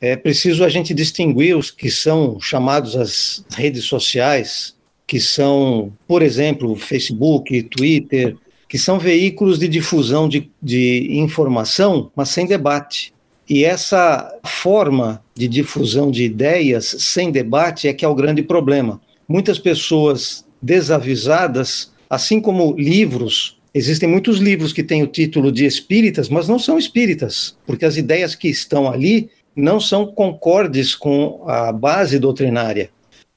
É 0.00 0.16
preciso 0.16 0.64
a 0.64 0.68
gente 0.68 0.94
distinguir 0.94 1.56
os 1.56 1.70
que 1.70 1.90
são 1.90 2.40
chamados 2.40 2.96
as 2.96 3.44
redes 3.54 3.84
sociais, 3.84 4.74
que 5.06 5.20
são, 5.20 5.92
por 6.08 6.22
exemplo, 6.22 6.74
Facebook, 6.74 7.62
Twitter, 7.64 8.36
que 8.66 8.78
são 8.78 8.98
veículos 8.98 9.58
de 9.58 9.68
difusão 9.68 10.28
de, 10.28 10.48
de 10.62 11.08
informação, 11.10 12.10
mas 12.16 12.30
sem 12.30 12.46
debate. 12.46 13.12
E 13.48 13.64
essa 13.64 14.32
forma 14.44 15.22
de 15.34 15.48
difusão 15.48 16.10
de 16.10 16.22
ideias 16.22 16.96
sem 17.00 17.30
debate 17.30 17.88
é 17.88 17.92
que 17.92 18.04
é 18.04 18.08
o 18.08 18.14
grande 18.14 18.42
problema. 18.42 19.00
Muitas 19.28 19.58
pessoas 19.58 20.46
desavisadas, 20.62 21.92
assim 22.08 22.40
como 22.40 22.74
livros, 22.78 23.58
existem 23.74 24.08
muitos 24.08 24.38
livros 24.38 24.72
que 24.72 24.84
têm 24.84 25.02
o 25.02 25.08
título 25.08 25.50
de 25.50 25.66
espíritas, 25.66 26.28
mas 26.28 26.48
não 26.48 26.58
são 26.58 26.78
espíritas, 26.78 27.56
porque 27.66 27.84
as 27.84 27.96
ideias 27.96 28.34
que 28.34 28.48
estão 28.48 28.88
ali 28.88 29.28
não 29.60 29.78
são 29.78 30.06
concordes 30.06 30.94
com 30.94 31.44
a 31.46 31.72
base 31.72 32.18
doutrinária. 32.18 32.90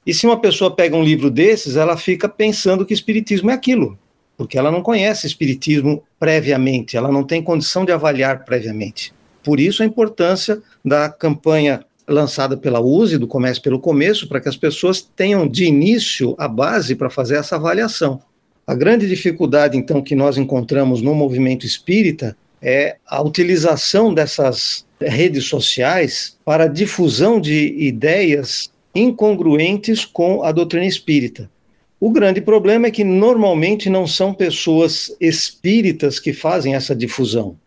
E 0.06 0.14
se 0.14 0.26
uma 0.26 0.40
pessoa 0.40 0.76
pega 0.76 0.96
um 0.96 1.04
livro 1.04 1.30
desses, 1.30 1.76
ela 1.76 1.96
fica 1.96 2.28
pensando 2.28 2.86
que 2.86 2.94
espiritismo 2.94 3.52
é 3.52 3.54
aquilo, 3.54 3.98
porque 4.38 4.58
ela 4.58 4.72
não 4.72 4.82
conhece 4.82 5.28
espiritismo 5.28 6.04
previamente, 6.20 6.98
ela 6.98 7.12
não 7.12 7.24
tem 7.24 7.42
condição 7.42 7.86
de 7.86 7.92
avaliar 7.92 8.44
previamente. 8.44 9.14
Por 9.44 9.60
isso 9.60 9.84
a 9.84 9.86
importância 9.86 10.62
da 10.84 11.10
campanha 11.10 11.86
lançada 12.08 12.58
pela 12.58 12.82
USE, 12.82 13.18
do 13.18 13.28
Comércio 13.28 13.64
pelo 13.64 13.80
Começo, 13.80 14.28
para 14.28 14.42
que 14.42 14.50
as 14.50 14.58
pessoas 14.58 15.02
tenham 15.02 15.48
de 15.48 15.66
início 15.66 16.36
a 16.38 16.48
base 16.48 16.96
para 16.96 17.10
fazer 17.10 17.36
essa 17.36 17.56
avaliação. 17.56 18.22
A 18.66 18.74
grande 18.74 19.08
dificuldade, 19.08 19.78
então, 19.78 20.02
que 20.02 20.16
nós 20.16 20.38
encontramos 20.38 21.02
no 21.02 21.14
movimento 21.14 21.66
espírita 21.66 22.36
é 22.64 22.96
a 23.06 23.22
utilização 23.22 24.14
dessas 24.14 24.86
redes 25.02 25.46
sociais 25.46 26.38
para 26.46 26.68
difusão 26.68 27.40
de 27.42 27.76
ideias 27.78 28.72
incongruentes 28.96 30.06
com 30.06 30.44
a 30.44 30.52
doutrina 30.54 30.86
espírita. 30.86 31.52
O 32.00 32.10
grande 32.10 32.40
problema 32.40 32.88
é 32.88 32.92
que 32.92 33.04
normalmente 33.04 33.90
não 33.90 34.08
são 34.08 34.34
pessoas 34.34 35.14
espíritas 35.20 36.20
que 36.20 36.32
fazem 36.32 36.74
essa 36.74 36.96
difusão. 36.96 37.58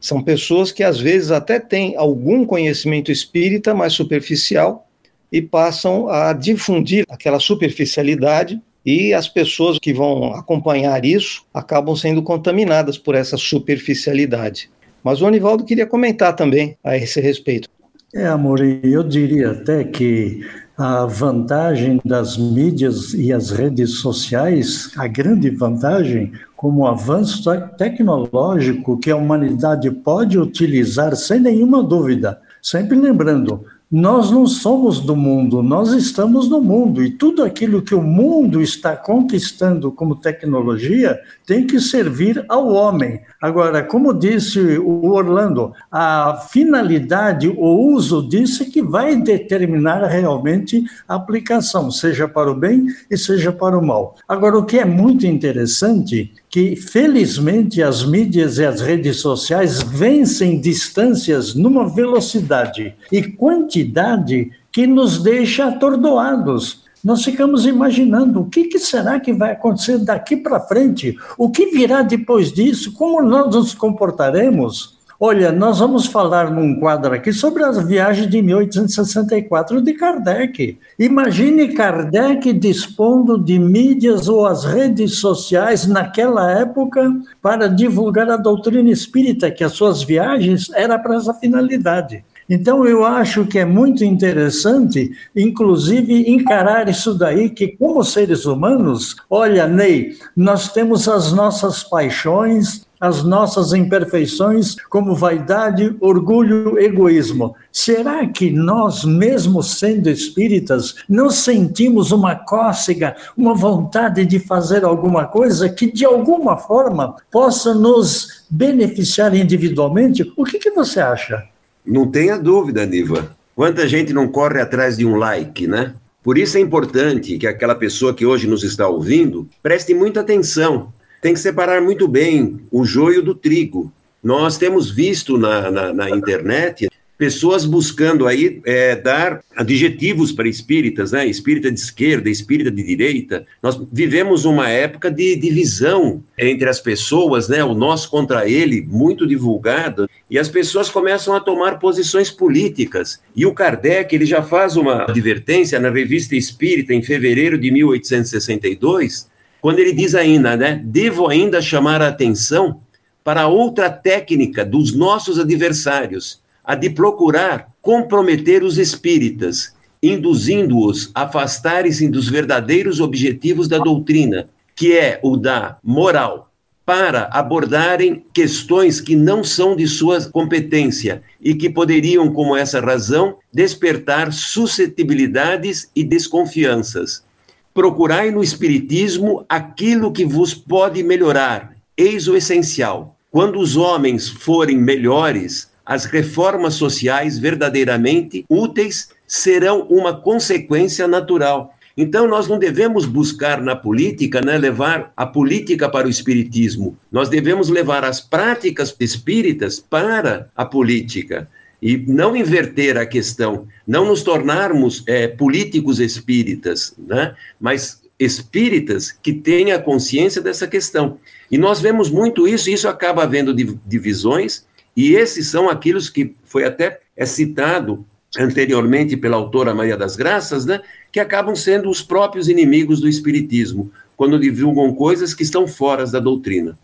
São 0.00 0.22
pessoas 0.22 0.70
que 0.70 0.84
às 0.84 1.00
vezes 1.00 1.32
até 1.32 1.58
têm 1.58 1.96
algum 1.96 2.44
conhecimento 2.44 3.10
espírita, 3.10 3.74
mais 3.74 3.92
superficial, 3.94 4.88
e 5.32 5.42
passam 5.42 6.08
a 6.08 6.32
difundir 6.32 7.04
aquela 7.08 7.40
superficialidade 7.40 8.60
e 8.86 9.12
as 9.12 9.28
pessoas 9.28 9.80
que 9.80 9.92
vão 9.92 10.32
acompanhar 10.32 11.04
isso 11.04 11.44
acabam 11.52 11.96
sendo 11.96 12.22
contaminadas 12.22 12.96
por 12.96 13.16
essa 13.16 13.36
superficialidade. 13.36 14.70
Mas 15.02 15.20
o 15.20 15.26
Anivaldo 15.26 15.64
queria 15.64 15.86
comentar 15.86 16.36
também 16.36 16.76
a 16.84 16.96
esse 16.96 17.20
respeito. 17.20 17.68
É, 18.14 18.26
amor, 18.28 18.60
eu 18.62 19.02
diria 19.02 19.50
até 19.50 19.82
que 19.82 20.40
a 20.78 21.04
vantagem 21.04 22.00
das 22.04 22.36
mídias 22.36 23.12
e 23.12 23.32
as 23.32 23.50
redes 23.50 23.98
sociais, 23.98 24.90
a 24.96 25.08
grande 25.08 25.50
vantagem, 25.50 26.32
como 26.54 26.86
avanço 26.86 27.42
tecnológico 27.76 28.98
que 28.98 29.10
a 29.10 29.16
humanidade 29.16 29.90
pode 29.90 30.38
utilizar 30.38 31.16
sem 31.16 31.40
nenhuma 31.40 31.82
dúvida, 31.82 32.40
sempre 32.62 32.96
lembrando, 32.96 33.64
nós 33.90 34.32
não 34.32 34.48
somos 34.48 34.98
do 35.00 35.14
mundo, 35.14 35.62
nós 35.62 35.92
estamos 35.92 36.48
no 36.48 36.60
mundo 36.60 37.04
e 37.04 37.10
tudo 37.10 37.44
aquilo 37.44 37.82
que 37.82 37.94
o 37.94 38.02
mundo 38.02 38.60
está 38.60 38.96
conquistando 38.96 39.92
como 39.92 40.16
tecnologia 40.16 41.20
tem 41.46 41.64
que 41.64 41.78
servir 41.78 42.44
ao 42.48 42.68
homem. 42.68 43.20
Agora, 43.40 43.82
como 43.82 44.14
disse 44.14 44.78
o 44.78 45.10
Orlando, 45.10 45.72
a 45.92 46.46
finalidade, 46.50 47.48
o 47.48 47.92
uso 47.92 48.26
disso 48.26 48.62
é 48.62 48.66
que 48.66 48.82
vai 48.82 49.16
determinar 49.16 50.04
realmente 50.06 50.84
a 51.06 51.16
aplicação, 51.16 51.90
seja 51.90 52.26
para 52.26 52.50
o 52.50 52.54
bem 52.54 52.86
e 53.10 53.16
seja 53.16 53.52
para 53.52 53.78
o 53.78 53.84
mal. 53.84 54.16
Agora, 54.26 54.58
o 54.58 54.64
que 54.64 54.78
é 54.78 54.84
muito 54.84 55.26
interessante 55.26 56.32
que 56.48 56.76
felizmente 56.76 57.82
as 57.82 58.04
mídias 58.04 58.56
e 58.56 58.64
as 58.64 58.80
redes 58.80 59.18
sociais 59.18 59.82
vencem 59.82 60.58
distâncias 60.58 61.54
numa 61.54 61.86
velocidade 61.86 62.94
e 63.12 63.22
quantidade 63.22 64.50
que 64.72 64.86
nos 64.86 65.22
deixa 65.22 65.66
atordoados. 65.66 66.85
Nós 67.04 67.24
ficamos 67.24 67.66
imaginando 67.66 68.40
o 68.40 68.46
que, 68.46 68.64
que 68.64 68.78
será 68.78 69.20
que 69.20 69.32
vai 69.32 69.52
acontecer 69.52 69.98
daqui 69.98 70.36
para 70.36 70.60
frente, 70.60 71.16
o 71.38 71.50
que 71.50 71.66
virá 71.66 72.02
depois 72.02 72.52
disso, 72.52 72.92
como 72.92 73.22
nós 73.22 73.54
nos 73.54 73.74
comportaremos. 73.74 74.96
Olha, 75.18 75.50
nós 75.50 75.78
vamos 75.78 76.04
falar 76.04 76.50
num 76.50 76.78
quadro 76.78 77.14
aqui 77.14 77.32
sobre 77.32 77.64
as 77.64 77.82
viagens 77.82 78.28
de 78.28 78.42
1864 78.42 79.80
de 79.80 79.94
Kardec. 79.94 80.78
Imagine 80.98 81.72
Kardec 81.72 82.52
dispondo 82.52 83.38
de 83.38 83.58
mídias 83.58 84.28
ou 84.28 84.44
as 84.44 84.64
redes 84.64 85.18
sociais 85.18 85.86
naquela 85.86 86.50
época 86.50 87.10
para 87.40 87.66
divulgar 87.66 88.28
a 88.28 88.36
doutrina 88.36 88.90
espírita, 88.90 89.50
que 89.50 89.64
as 89.64 89.72
suas 89.72 90.02
viagens 90.02 90.70
era 90.74 90.98
para 90.98 91.16
essa 91.16 91.32
finalidade. 91.32 92.22
Então, 92.48 92.86
eu 92.86 93.04
acho 93.04 93.44
que 93.44 93.58
é 93.58 93.64
muito 93.64 94.04
interessante, 94.04 95.10
inclusive, 95.34 96.30
encarar 96.30 96.88
isso 96.88 97.12
daí, 97.12 97.50
que 97.50 97.68
como 97.68 98.04
seres 98.04 98.46
humanos, 98.46 99.16
olha, 99.28 99.66
Ney, 99.66 100.16
nós 100.36 100.72
temos 100.72 101.08
as 101.08 101.32
nossas 101.32 101.82
paixões, 101.82 102.86
as 103.00 103.24
nossas 103.24 103.72
imperfeições 103.72 104.76
como 104.88 105.14
vaidade, 105.14 105.96
orgulho, 106.00 106.78
egoísmo. 106.78 107.54
Será 107.72 108.26
que 108.26 108.50
nós, 108.50 109.04
mesmo 109.04 109.62
sendo 109.62 110.08
espíritas, 110.08 110.94
não 111.08 111.30
sentimos 111.30 112.12
uma 112.12 112.36
cócega, 112.36 113.16
uma 113.36 113.54
vontade 113.54 114.24
de 114.24 114.38
fazer 114.38 114.84
alguma 114.84 115.26
coisa 115.26 115.68
que 115.68 115.90
de 115.90 116.04
alguma 116.04 116.56
forma 116.56 117.16
possa 117.30 117.74
nos 117.74 118.44
beneficiar 118.48 119.34
individualmente? 119.34 120.32
O 120.36 120.44
que, 120.44 120.58
que 120.58 120.70
você 120.70 121.00
acha? 121.00 121.44
Não 121.86 122.10
tenha 122.10 122.38
dúvida, 122.38 122.84
Niva. 122.84 123.36
Quanta 123.54 123.88
gente 123.88 124.12
não 124.12 124.28
corre 124.28 124.60
atrás 124.60 124.96
de 124.96 125.06
um 125.06 125.16
like, 125.16 125.66
né? 125.66 125.94
Por 126.22 126.36
isso 126.36 126.58
é 126.58 126.60
importante 126.60 127.38
que 127.38 127.46
aquela 127.46 127.74
pessoa 127.74 128.12
que 128.12 128.26
hoje 128.26 128.46
nos 128.48 128.64
está 128.64 128.88
ouvindo 128.88 129.48
preste 129.62 129.94
muita 129.94 130.20
atenção 130.20 130.92
tem 131.22 131.32
que 131.32 131.40
separar 131.40 131.80
muito 131.80 132.08
bem 132.08 132.60
o 132.70 132.84
joio 132.84 133.22
do 133.22 133.34
trigo. 133.34 133.92
Nós 134.22 134.58
temos 134.58 134.90
visto 134.90 135.38
na, 135.38 135.70
na, 135.70 135.92
na 135.92 136.10
internet 136.10 136.88
pessoas 137.18 137.64
buscando 137.64 138.26
aí 138.26 138.60
é, 138.64 138.94
dar 138.94 139.42
adjetivos 139.56 140.32
para 140.32 140.48
espíritas, 140.48 141.12
né? 141.12 141.26
Espírita 141.26 141.70
de 141.70 141.80
esquerda, 141.80 142.28
espírita 142.28 142.70
de 142.70 142.82
direita. 142.82 143.46
Nós 143.62 143.80
vivemos 143.90 144.44
uma 144.44 144.68
época 144.68 145.10
de 145.10 145.36
divisão 145.36 146.22
entre 146.38 146.68
as 146.68 146.80
pessoas, 146.80 147.48
né? 147.48 147.64
O 147.64 147.74
nós 147.74 148.04
contra 148.06 148.48
ele, 148.48 148.82
muito 148.82 149.26
divulgado, 149.26 150.08
e 150.30 150.38
as 150.38 150.48
pessoas 150.48 150.90
começam 150.90 151.34
a 151.34 151.40
tomar 151.40 151.78
posições 151.78 152.30
políticas. 152.30 153.20
E 153.34 153.46
o 153.46 153.54
Kardec, 153.54 154.14
ele 154.14 154.26
já 154.26 154.42
faz 154.42 154.76
uma 154.76 155.04
advertência 155.04 155.80
na 155.80 155.90
Revista 155.90 156.36
Espírita 156.36 156.92
em 156.92 157.02
fevereiro 157.02 157.58
de 157.58 157.70
1862, 157.70 159.28
quando 159.60 159.78
ele 159.78 159.92
diz 159.92 160.14
ainda, 160.14 160.56
né, 160.56 160.80
devo 160.84 161.28
ainda 161.28 161.60
chamar 161.62 162.02
a 162.02 162.08
atenção 162.08 162.80
para 163.24 163.48
outra 163.48 163.90
técnica 163.90 164.64
dos 164.64 164.94
nossos 164.94 165.40
adversários, 165.40 166.40
a 166.66 166.74
de 166.74 166.90
procurar 166.90 167.68
comprometer 167.80 168.64
os 168.64 168.76
espíritas, 168.76 169.72
induzindo-os 170.02 171.12
a 171.14 171.22
afastarem-se 171.22 172.08
dos 172.08 172.28
verdadeiros 172.28 173.00
objetivos 173.00 173.68
da 173.68 173.78
doutrina, 173.78 174.48
que 174.74 174.92
é 174.92 175.20
o 175.22 175.36
da 175.36 175.78
moral, 175.82 176.50
para 176.84 177.28
abordarem 177.32 178.24
questões 178.32 179.00
que 179.00 179.16
não 179.16 179.42
são 179.42 179.74
de 179.74 179.86
sua 179.86 180.24
competência 180.30 181.22
e 181.40 181.54
que 181.54 181.70
poderiam, 181.70 182.32
como 182.32 182.56
essa 182.56 182.80
razão, 182.80 183.36
despertar 183.52 184.32
suscetibilidades 184.32 185.90
e 185.94 186.04
desconfianças. 186.04 187.24
Procurai 187.72 188.30
no 188.30 188.42
Espiritismo 188.42 189.44
aquilo 189.48 190.12
que 190.12 190.24
vos 190.24 190.54
pode 190.54 191.02
melhorar. 191.02 191.76
Eis 191.96 192.28
o 192.28 192.36
essencial. 192.36 193.16
Quando 193.30 193.58
os 193.58 193.76
homens 193.76 194.28
forem 194.28 194.78
melhores, 194.78 195.68
as 195.86 196.04
reformas 196.04 196.74
sociais 196.74 197.38
verdadeiramente 197.38 198.44
úteis 198.48 199.10
serão 199.26 199.82
uma 199.82 200.20
consequência 200.20 201.06
natural. 201.06 201.72
Então, 201.96 202.28
nós 202.28 202.46
não 202.46 202.58
devemos 202.58 203.06
buscar 203.06 203.62
na 203.62 203.74
política, 203.74 204.42
né, 204.42 204.58
levar 204.58 205.12
a 205.16 205.24
política 205.24 205.88
para 205.88 206.06
o 206.06 206.10
espiritismo. 206.10 206.98
Nós 207.10 207.30
devemos 207.30 207.70
levar 207.70 208.04
as 208.04 208.20
práticas 208.20 208.94
espíritas 209.00 209.80
para 209.80 210.48
a 210.54 210.64
política 210.66 211.48
e 211.80 211.96
não 211.96 212.36
inverter 212.36 212.98
a 212.98 213.06
questão, 213.06 213.66
não 213.86 214.04
nos 214.04 214.22
tornarmos 214.22 215.04
é, 215.06 215.28
políticos 215.28 216.00
espíritas, 216.00 216.94
né? 216.98 217.34
mas 217.60 218.02
espíritas 218.18 219.12
que 219.12 219.32
tenham 219.32 219.80
consciência 219.80 220.42
dessa 220.42 220.66
questão. 220.66 221.18
E 221.50 221.56
nós 221.56 221.80
vemos 221.80 222.10
muito 222.10 222.48
isso, 222.48 222.70
isso 222.70 222.88
acaba 222.88 223.22
havendo 223.22 223.54
divisões, 223.54 224.64
e 224.96 225.14
esses 225.14 225.48
são 225.48 225.68
aqueles 225.68 226.08
que 226.08 226.34
foi 226.44 226.64
até 226.64 227.00
é 227.16 227.26
citado 227.26 228.06
anteriormente 228.38 229.16
pela 229.16 229.36
autora 229.36 229.74
Maria 229.74 229.96
das 229.96 230.16
Graças, 230.16 230.64
né, 230.64 230.80
que 231.12 231.20
acabam 231.20 231.54
sendo 231.54 231.88
os 231.88 232.02
próprios 232.02 232.48
inimigos 232.48 233.00
do 233.00 233.08
espiritismo, 233.08 233.90
quando 234.16 234.38
divulgam 234.38 234.94
coisas 234.94 235.34
que 235.34 235.42
estão 235.42 235.66
fora 235.66 236.06
da 236.06 236.18
doutrina. 236.18 236.78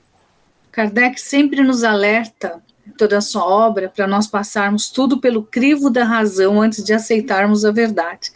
Kardec 0.70 1.20
sempre 1.20 1.62
nos 1.62 1.84
alerta 1.84 2.62
toda 2.96 3.18
a 3.18 3.20
sua 3.20 3.44
obra 3.44 3.88
para 3.94 4.06
nós 4.06 4.26
passarmos 4.26 4.90
tudo 4.90 5.18
pelo 5.18 5.42
crivo 5.42 5.90
da 5.90 6.04
razão 6.04 6.60
antes 6.60 6.82
de 6.84 6.92
aceitarmos 6.92 7.64
a 7.64 7.70
verdade. 7.70 8.30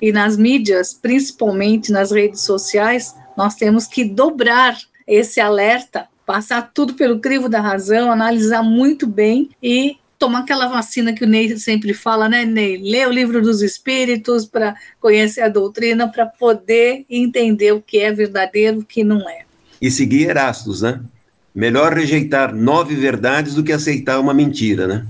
E 0.00 0.12
nas 0.12 0.36
mídias, 0.36 0.92
principalmente 0.94 1.92
nas 1.92 2.10
redes 2.10 2.42
sociais, 2.42 3.14
nós 3.36 3.54
temos 3.54 3.86
que 3.86 4.04
dobrar 4.04 4.76
esse 5.06 5.40
alerta, 5.40 6.08
passar 6.24 6.70
tudo 6.72 6.94
pelo 6.94 7.18
crivo 7.18 7.48
da 7.48 7.60
razão, 7.60 8.10
analisar 8.10 8.62
muito 8.62 9.06
bem 9.06 9.50
e 9.62 9.96
tomar 10.18 10.40
aquela 10.40 10.68
vacina 10.68 11.12
que 11.12 11.24
o 11.24 11.26
Ney 11.26 11.58
sempre 11.58 11.92
fala, 11.92 12.28
né, 12.28 12.44
Ney? 12.44 12.78
Ler 12.78 13.08
o 13.08 13.12
livro 13.12 13.42
dos 13.42 13.60
espíritos 13.60 14.46
para 14.46 14.76
conhecer 15.00 15.40
a 15.40 15.48
doutrina, 15.48 16.06
para 16.06 16.26
poder 16.26 17.04
entender 17.10 17.72
o 17.72 17.82
que 17.82 17.98
é 17.98 18.12
verdadeiro 18.12 18.76
e 18.76 18.80
o 18.80 18.84
que 18.84 19.02
não 19.02 19.28
é. 19.28 19.40
E 19.80 19.90
seguir 19.90 20.30
Erastos, 20.30 20.82
né? 20.82 21.00
Melhor 21.52 21.92
rejeitar 21.92 22.54
nove 22.54 22.94
verdades 22.94 23.54
do 23.54 23.64
que 23.64 23.72
aceitar 23.72 24.20
uma 24.20 24.32
mentira, 24.32 24.86
né? 24.86 25.06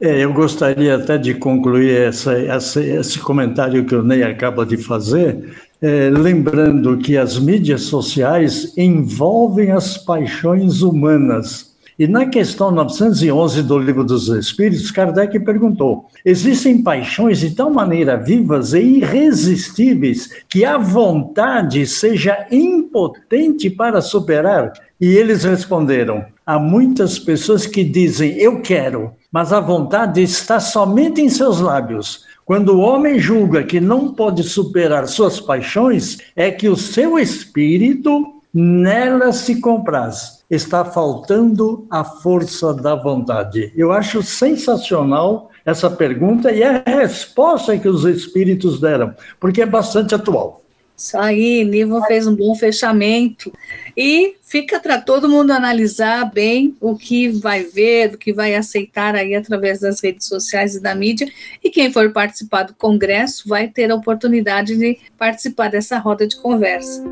É, 0.00 0.24
eu 0.24 0.32
gostaria 0.32 0.96
até 0.96 1.18
de 1.18 1.34
concluir 1.34 2.08
essa, 2.08 2.32
essa, 2.32 2.80
esse 2.80 3.18
comentário 3.18 3.84
que 3.84 3.94
o 3.94 4.02
Ney 4.02 4.22
acaba 4.22 4.64
de 4.64 4.76
fazer, 4.76 5.52
é, 5.82 6.08
lembrando 6.10 6.96
que 6.96 7.18
as 7.18 7.40
mídias 7.40 7.82
sociais 7.82 8.72
envolvem 8.78 9.72
as 9.72 9.98
paixões 9.98 10.80
humanas 10.80 11.72
E 11.98 12.06
na 12.06 12.26
questão 12.26 12.70
911 12.70 13.62
do 13.64 13.78
Livro 13.78 14.02
dos 14.02 14.28
Espíritos, 14.28 14.90
Kardec 14.90 15.38
perguntou: 15.40 16.06
existem 16.24 16.82
paixões 16.82 17.40
de 17.40 17.50
tal 17.50 17.70
maneira 17.70 18.16
vivas 18.16 18.72
e 18.72 18.80
irresistíveis 18.80 20.30
que 20.48 20.64
a 20.64 20.78
vontade 20.78 21.86
seja 21.86 22.46
impotente 22.50 23.68
para 23.68 24.00
superar? 24.00 24.72
E 25.00 25.06
eles 25.06 25.44
responderam: 25.44 26.24
há 26.46 26.58
muitas 26.58 27.18
pessoas 27.18 27.66
que 27.66 27.84
dizem 27.84 28.38
eu 28.38 28.62
quero, 28.62 29.12
mas 29.32 29.50
a 29.52 29.60
vontade 29.60 30.22
está 30.22 30.60
somente 30.60 31.22
em 31.22 31.30
seus 31.30 31.58
lábios. 31.58 32.26
Quando 32.44 32.74
o 32.74 32.80
homem 32.80 33.18
julga 33.18 33.64
que 33.64 33.80
não 33.80 34.12
pode 34.12 34.42
superar 34.42 35.08
suas 35.08 35.40
paixões, 35.40 36.18
é 36.36 36.50
que 36.50 36.68
o 36.68 36.76
seu 36.76 37.18
espírito 37.18 38.42
nela 38.52 39.32
se 39.32 39.60
compraz. 39.60 40.44
Está 40.50 40.84
faltando 40.84 41.86
a 41.90 42.04
força 42.04 42.74
da 42.74 42.94
vontade. 42.94 43.72
Eu 43.74 43.90
acho 43.90 44.22
sensacional 44.22 45.50
essa 45.64 45.88
pergunta 45.88 46.52
e 46.52 46.62
a 46.62 46.82
resposta 46.84 47.78
que 47.78 47.88
os 47.88 48.04
espíritos 48.04 48.80
deram, 48.80 49.14
porque 49.40 49.62
é 49.62 49.66
bastante 49.66 50.14
atual. 50.14 50.61
Isso 51.02 51.18
aí, 51.18 51.64
Nivo 51.64 52.00
fez 52.04 52.28
um 52.28 52.36
bom 52.36 52.54
fechamento. 52.54 53.52
E 53.96 54.36
fica 54.40 54.78
para 54.78 55.00
todo 55.00 55.28
mundo 55.28 55.50
analisar 55.50 56.32
bem 56.32 56.76
o 56.80 56.96
que 56.96 57.28
vai 57.28 57.64
ver, 57.64 58.14
o 58.14 58.18
que 58.18 58.32
vai 58.32 58.54
aceitar 58.54 59.16
aí 59.16 59.34
através 59.34 59.80
das 59.80 60.00
redes 60.00 60.28
sociais 60.28 60.76
e 60.76 60.80
da 60.80 60.94
mídia. 60.94 61.28
E 61.62 61.70
quem 61.70 61.92
for 61.92 62.12
participar 62.12 62.62
do 62.62 62.74
congresso 62.74 63.48
vai 63.48 63.66
ter 63.66 63.90
a 63.90 63.96
oportunidade 63.96 64.76
de 64.76 64.96
participar 65.18 65.70
dessa 65.70 65.98
roda 65.98 66.24
de 66.24 66.36
conversa. 66.36 67.02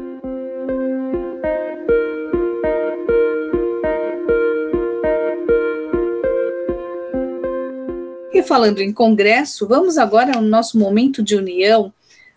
E 8.33 8.40
falando 8.44 8.79
em 8.79 8.92
congresso, 8.92 9.66
vamos 9.66 9.98
agora 9.98 10.37
ao 10.37 10.42
nosso 10.42 10.79
momento 10.79 11.24
de 11.24 11.35
união 11.35 11.92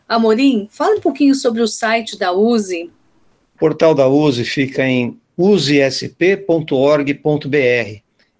Amorim, 0.08 0.68
fala 0.70 0.96
um 0.96 1.02
pouquinho 1.02 1.36
sobre 1.36 1.62
o 1.62 1.68
site 1.68 2.18
da 2.18 2.32
USE. 2.32 2.92
O 3.56 3.60
portal 3.60 3.96
da 3.96 4.08
USE 4.08 4.44
fica 4.44 4.86
em 4.86 5.18
usesp.org.br 5.38 6.68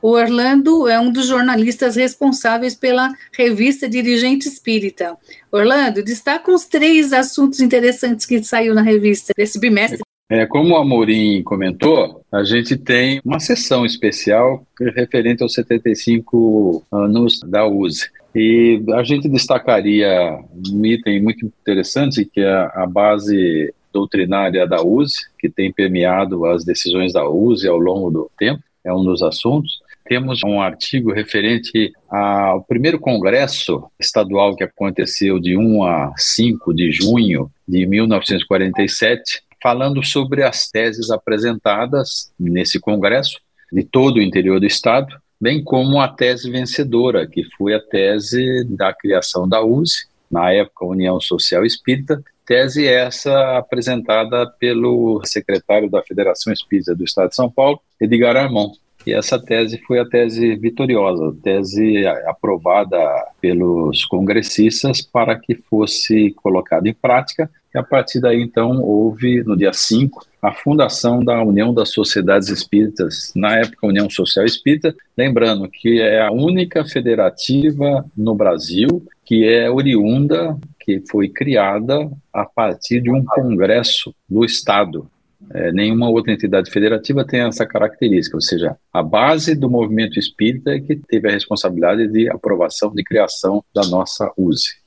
O 0.00 0.10
Orlando 0.10 0.86
é 0.86 1.00
um 1.00 1.10
dos 1.10 1.26
jornalistas 1.28 1.96
responsáveis 1.96 2.74
pela 2.74 3.10
revista 3.32 3.88
Dirigente 3.88 4.46
Espírita. 4.46 5.16
Orlando, 5.50 6.04
destaca 6.04 6.52
os 6.52 6.66
três 6.66 7.12
assuntos 7.12 7.60
interessantes 7.60 8.26
que 8.26 8.42
saiu 8.42 8.74
na 8.74 8.82
revista 8.82 9.32
desse 9.34 9.58
bimestre. 9.58 10.02
É, 10.30 10.46
como 10.46 10.74
o 10.74 10.76
Amorim 10.76 11.42
comentou, 11.42 12.24
a 12.32 12.42
gente 12.42 12.76
tem 12.76 13.20
uma 13.24 13.38
sessão 13.38 13.84
especial 13.84 14.66
referente 14.80 15.42
aos 15.42 15.52
75 15.52 16.82
anos 16.90 17.40
da 17.40 17.66
USE. 17.66 18.08
E 18.34 18.82
a 18.94 19.02
gente 19.04 19.28
destacaria 19.28 20.38
um 20.72 20.84
item 20.86 21.22
muito 21.22 21.44
interessante, 21.44 22.24
que 22.24 22.40
é 22.40 22.70
a 22.74 22.86
base 22.86 23.72
doutrinária 23.92 24.66
da 24.66 24.82
USE, 24.82 25.26
que 25.38 25.48
tem 25.48 25.72
permeado 25.72 26.44
as 26.46 26.64
decisões 26.64 27.12
da 27.12 27.28
USE 27.28 27.68
ao 27.68 27.78
longo 27.78 28.10
do 28.10 28.30
tempo, 28.36 28.62
é 28.82 28.92
um 28.92 29.04
dos 29.04 29.22
assuntos. 29.22 29.78
Temos 30.06 30.40
um 30.44 30.60
artigo 30.60 31.12
referente 31.12 31.92
ao 32.10 32.62
primeiro 32.62 32.98
congresso 32.98 33.84
estadual 33.98 34.54
que 34.54 34.64
aconteceu 34.64 35.38
de 35.38 35.56
1 35.56 35.82
a 35.84 36.12
5 36.16 36.74
de 36.74 36.90
junho 36.92 37.50
de 37.66 37.86
1947, 37.86 39.42
falando 39.64 40.04
sobre 40.04 40.42
as 40.42 40.68
teses 40.68 41.10
apresentadas 41.10 42.30
nesse 42.38 42.78
congresso 42.78 43.40
de 43.72 43.82
todo 43.82 44.18
o 44.18 44.22
interior 44.22 44.60
do 44.60 44.66
estado, 44.66 45.16
bem 45.40 45.64
como 45.64 46.02
a 46.02 46.06
tese 46.06 46.50
vencedora, 46.50 47.26
que 47.26 47.42
foi 47.56 47.72
a 47.72 47.80
tese 47.80 48.62
da 48.68 48.92
criação 48.92 49.48
da 49.48 49.64
USE, 49.64 50.06
na 50.30 50.52
época 50.52 50.84
União 50.84 51.18
Social 51.18 51.64
Espírita, 51.64 52.22
tese 52.44 52.86
essa 52.86 53.56
apresentada 53.56 54.46
pelo 54.58 55.22
secretário 55.24 55.88
da 55.88 56.02
Federação 56.02 56.52
Espírita 56.52 56.94
do 56.94 57.04
Estado 57.04 57.30
de 57.30 57.36
São 57.36 57.50
Paulo, 57.50 57.80
Edgar 57.98 58.36
Armon. 58.36 58.70
E 59.06 59.14
essa 59.14 59.38
tese 59.38 59.78
foi 59.86 59.98
a 59.98 60.04
tese 60.04 60.56
vitoriosa, 60.56 61.34
tese 61.42 62.06
aprovada 62.26 62.98
pelos 63.40 64.04
congressistas 64.04 65.00
para 65.00 65.38
que 65.38 65.54
fosse 65.54 66.32
colocada 66.32 66.86
em 66.86 66.94
prática 66.94 67.50
e 67.74 67.78
a 67.78 67.82
partir 67.82 68.20
daí, 68.20 68.40
então, 68.40 68.80
houve, 68.82 69.42
no 69.42 69.56
dia 69.56 69.72
5, 69.72 70.24
a 70.40 70.52
fundação 70.52 71.24
da 71.24 71.42
União 71.42 71.74
das 71.74 71.90
Sociedades 71.90 72.48
Espíritas, 72.48 73.32
na 73.34 73.58
época 73.58 73.86
União 73.86 74.08
Social 74.08 74.44
Espírita, 74.44 74.94
lembrando 75.18 75.68
que 75.68 76.00
é 76.00 76.22
a 76.22 76.30
única 76.30 76.84
federativa 76.84 78.04
no 78.16 78.34
Brasil 78.34 79.04
que 79.24 79.44
é 79.44 79.70
oriunda, 79.70 80.56
que 80.78 81.02
foi 81.10 81.28
criada 81.28 82.10
a 82.32 82.44
partir 82.44 83.00
de 83.00 83.10
um 83.10 83.24
congresso 83.24 84.14
do 84.28 84.44
Estado. 84.44 85.10
É, 85.50 85.72
nenhuma 85.72 86.08
outra 86.08 86.32
entidade 86.32 86.70
federativa 86.70 87.24
tem 87.24 87.40
essa 87.40 87.66
característica, 87.66 88.36
ou 88.36 88.40
seja, 88.40 88.76
a 88.92 89.02
base 89.02 89.54
do 89.54 89.68
movimento 89.68 90.18
espírita 90.18 90.70
é 90.70 90.80
que 90.80 90.96
teve 90.96 91.28
a 91.28 91.32
responsabilidade 91.32 92.06
de 92.08 92.30
aprovação, 92.30 92.94
de 92.94 93.02
criação 93.02 93.64
da 93.74 93.82
nossa 93.88 94.30
USE. 94.36 94.83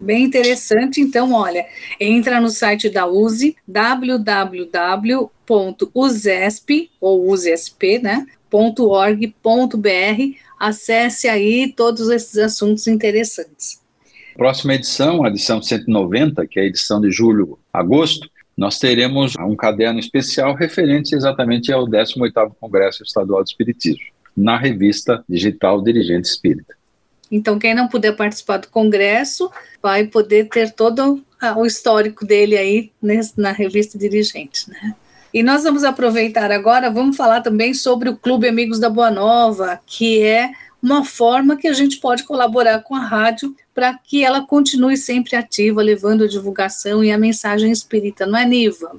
Bem 0.00 0.24
interessante. 0.24 1.00
Então, 1.00 1.32
olha, 1.32 1.66
entra 2.00 2.40
no 2.40 2.48
site 2.48 2.88
da 2.88 3.06
USE, 3.06 3.54
www.usesp, 3.68 4.70
ou 7.00 7.28
usesp, 7.30 7.98
né? 7.98 8.26
.org.br, 8.52 9.28
acesse 10.58 11.28
aí 11.28 11.72
todos 11.76 12.08
esses 12.08 12.36
assuntos 12.38 12.88
interessantos. 12.88 13.78
Próxima 14.34 14.74
edição, 14.74 15.22
a 15.24 15.28
edição 15.28 15.62
190, 15.62 16.46
que 16.46 16.58
é 16.58 16.62
a 16.62 16.66
edição 16.66 17.00
de 17.00 17.10
julho, 17.10 17.58
agosto, 17.72 18.28
nós 18.56 18.78
teremos 18.78 19.34
um 19.36 19.54
caderno 19.54 20.00
especial 20.00 20.54
referente 20.54 21.14
exatamente 21.14 21.72
ao 21.72 21.86
18º 21.86 22.52
Congresso 22.58 23.02
Estadual 23.02 23.44
de 23.44 23.50
Espiritismo, 23.50 24.04
na 24.36 24.58
revista 24.58 25.24
digital 25.28 25.82
Dirigente 25.82 26.28
Espírita. 26.28 26.79
Então, 27.30 27.58
quem 27.58 27.74
não 27.74 27.86
puder 27.86 28.16
participar 28.16 28.58
do 28.58 28.68
congresso 28.68 29.50
vai 29.82 30.06
poder 30.06 30.48
ter 30.48 30.72
todo 30.72 31.22
o 31.56 31.64
histórico 31.64 32.26
dele 32.26 32.56
aí 32.56 32.90
na 33.36 33.52
revista 33.52 33.96
Dirigente, 33.96 34.68
né? 34.68 34.94
E 35.32 35.42
nós 35.44 35.62
vamos 35.62 35.84
aproveitar 35.84 36.50
agora, 36.50 36.90
vamos 36.90 37.16
falar 37.16 37.40
também 37.40 37.72
sobre 37.72 38.08
o 38.08 38.16
Clube 38.16 38.48
Amigos 38.48 38.80
da 38.80 38.90
Boa 38.90 39.12
Nova, 39.12 39.78
que 39.86 40.20
é 40.22 40.50
uma 40.82 41.04
forma 41.04 41.56
que 41.56 41.68
a 41.68 41.72
gente 41.72 42.00
pode 42.00 42.24
colaborar 42.24 42.80
com 42.80 42.96
a 42.96 43.00
rádio 43.00 43.54
para 43.72 43.94
que 43.94 44.24
ela 44.24 44.44
continue 44.44 44.96
sempre 44.96 45.36
ativa, 45.36 45.80
levando 45.82 46.24
a 46.24 46.28
divulgação 46.28 47.04
e 47.04 47.12
a 47.12 47.18
mensagem 47.18 47.70
espírita, 47.70 48.26
não 48.26 48.36
é, 48.36 48.44
Niva? 48.44 48.96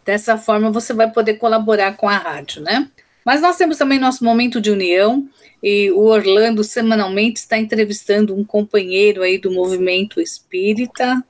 Dessa 0.06 0.38
forma 0.38 0.70
você 0.72 0.94
vai 0.94 1.12
poder 1.12 1.36
colaborar 1.36 1.96
com 1.98 2.10
a 2.10 2.18
rádio, 2.18 2.62
né? 2.62 2.90
Mas 3.28 3.42
nós 3.42 3.58
temos 3.58 3.78
também 3.78 4.00
nosso 4.00 4.24
momento 4.24 4.62
de 4.62 4.72
união 4.72 5.28
e 5.62 5.92
o 5.92 6.06
Orlando 6.06 6.64
semanalmente 6.64 7.42
está 7.42 7.58
entrevistando 7.58 8.34
um 8.34 8.42
companheiro 8.42 9.22
aí 9.22 9.38
do 9.38 9.52
movimento 9.52 10.22
espírita 10.22 11.22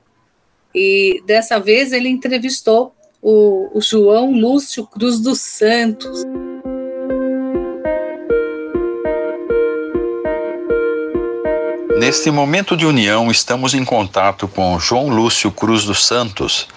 e 0.72 1.20
dessa 1.26 1.58
vez 1.58 1.92
ele 1.92 2.08
entrevistou 2.08 2.94
o, 3.20 3.76
o 3.76 3.80
João 3.80 4.30
Lúcio 4.30 4.86
Cruz 4.86 5.18
dos 5.18 5.40
Santos. 5.40 6.22
Neste 11.98 12.30
momento 12.30 12.76
de 12.76 12.86
união, 12.86 13.28
estamos 13.28 13.74
em 13.74 13.84
contato 13.84 14.46
com 14.46 14.78
João 14.78 15.08
Lúcio 15.08 15.50
Cruz 15.50 15.82
dos 15.82 16.06
Santos, 16.06 16.68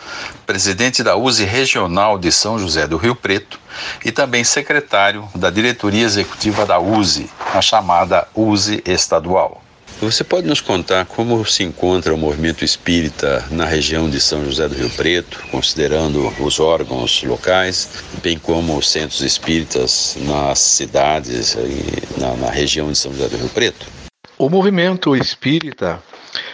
presidente 0.47 1.03
da 1.03 1.15
USE 1.15 1.45
Regional 1.45 2.17
de 2.17 2.31
São 2.31 2.57
José 2.57 2.87
do 2.87 2.97
Rio 2.97 3.15
Preto 3.15 3.59
e 4.03 4.11
também 4.11 4.43
secretário 4.43 5.29
da 5.35 5.51
diretoria 5.51 6.03
executiva 6.03 6.65
da 6.65 6.79
USE, 6.79 7.29
a 7.53 7.61
chamada 7.61 8.27
USE 8.33 8.81
Estadual. 8.83 9.63
Você 10.01 10.23
pode 10.23 10.47
nos 10.47 10.59
contar 10.59 11.05
como 11.05 11.45
se 11.45 11.61
encontra 11.61 12.11
o 12.11 12.17
movimento 12.17 12.65
espírita 12.65 13.45
na 13.51 13.65
região 13.65 14.09
de 14.09 14.19
São 14.19 14.43
José 14.43 14.67
do 14.67 14.73
Rio 14.73 14.89
Preto, 14.89 15.43
considerando 15.51 16.33
os 16.39 16.59
órgãos 16.59 17.21
locais, 17.21 17.87
bem 18.23 18.39
como 18.39 18.75
os 18.75 18.89
centros 18.89 19.21
espíritas 19.21 20.17
nas 20.21 20.57
cidades 20.57 21.55
na, 22.17 22.35
na 22.35 22.49
região 22.49 22.91
de 22.91 22.97
São 22.97 23.13
José 23.13 23.27
do 23.29 23.37
Rio 23.37 23.49
Preto? 23.49 24.00
O 24.41 24.49
movimento 24.49 25.15
espírita 25.15 26.01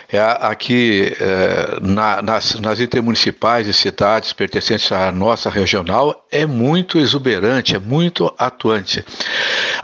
é 0.09 0.19
aqui 0.19 1.15
é, 1.21 1.79
na, 1.81 2.21
nas, 2.21 2.59
nas 2.59 2.81
intermunicipais 2.81 3.65
e 3.65 3.73
cidades 3.73 4.33
pertencentes 4.33 4.91
à 4.91 5.09
nossa 5.09 5.49
regional 5.49 6.27
é 6.29 6.45
muito 6.45 6.97
exuberante, 6.97 7.77
é 7.77 7.79
muito 7.79 8.29
atuante. 8.37 9.05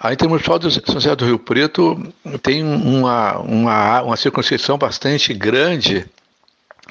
A 0.02 0.12
Intermunicipal 0.12 0.60
de 0.60 0.70
São 0.70 0.96
José 0.96 1.16
do 1.16 1.26
Rio 1.26 1.40
Preto 1.40 1.98
tem 2.42 2.62
uma, 2.62 3.38
uma, 3.38 4.02
uma 4.02 4.18
circunscrição 4.18 4.78
bastante 4.78 5.34
grande 5.34 6.06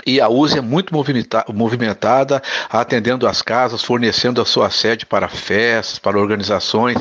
e 0.07 0.21
a 0.21 0.29
USE 0.29 0.59
é 0.59 0.61
muito 0.61 0.93
movimentada, 1.53 2.43
atendendo 2.69 3.27
as 3.27 3.43
casas, 3.43 3.83
fornecendo 3.83 4.41
a 4.41 4.45
sua 4.45 4.71
sede 4.71 5.07
para 5.07 5.29
festas, 5.29 5.99
para 5.99 6.19
organizações 6.19 6.99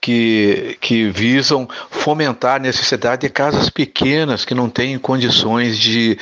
que, 0.00 0.76
que 0.80 1.10
visam 1.10 1.68
fomentar 1.90 2.56
a 2.56 2.58
necessidade 2.58 3.22
de 3.22 3.28
casas 3.28 3.70
pequenas 3.70 4.44
que 4.44 4.54
não 4.54 4.68
têm 4.68 4.98
condições 4.98 5.78
de, 5.78 6.18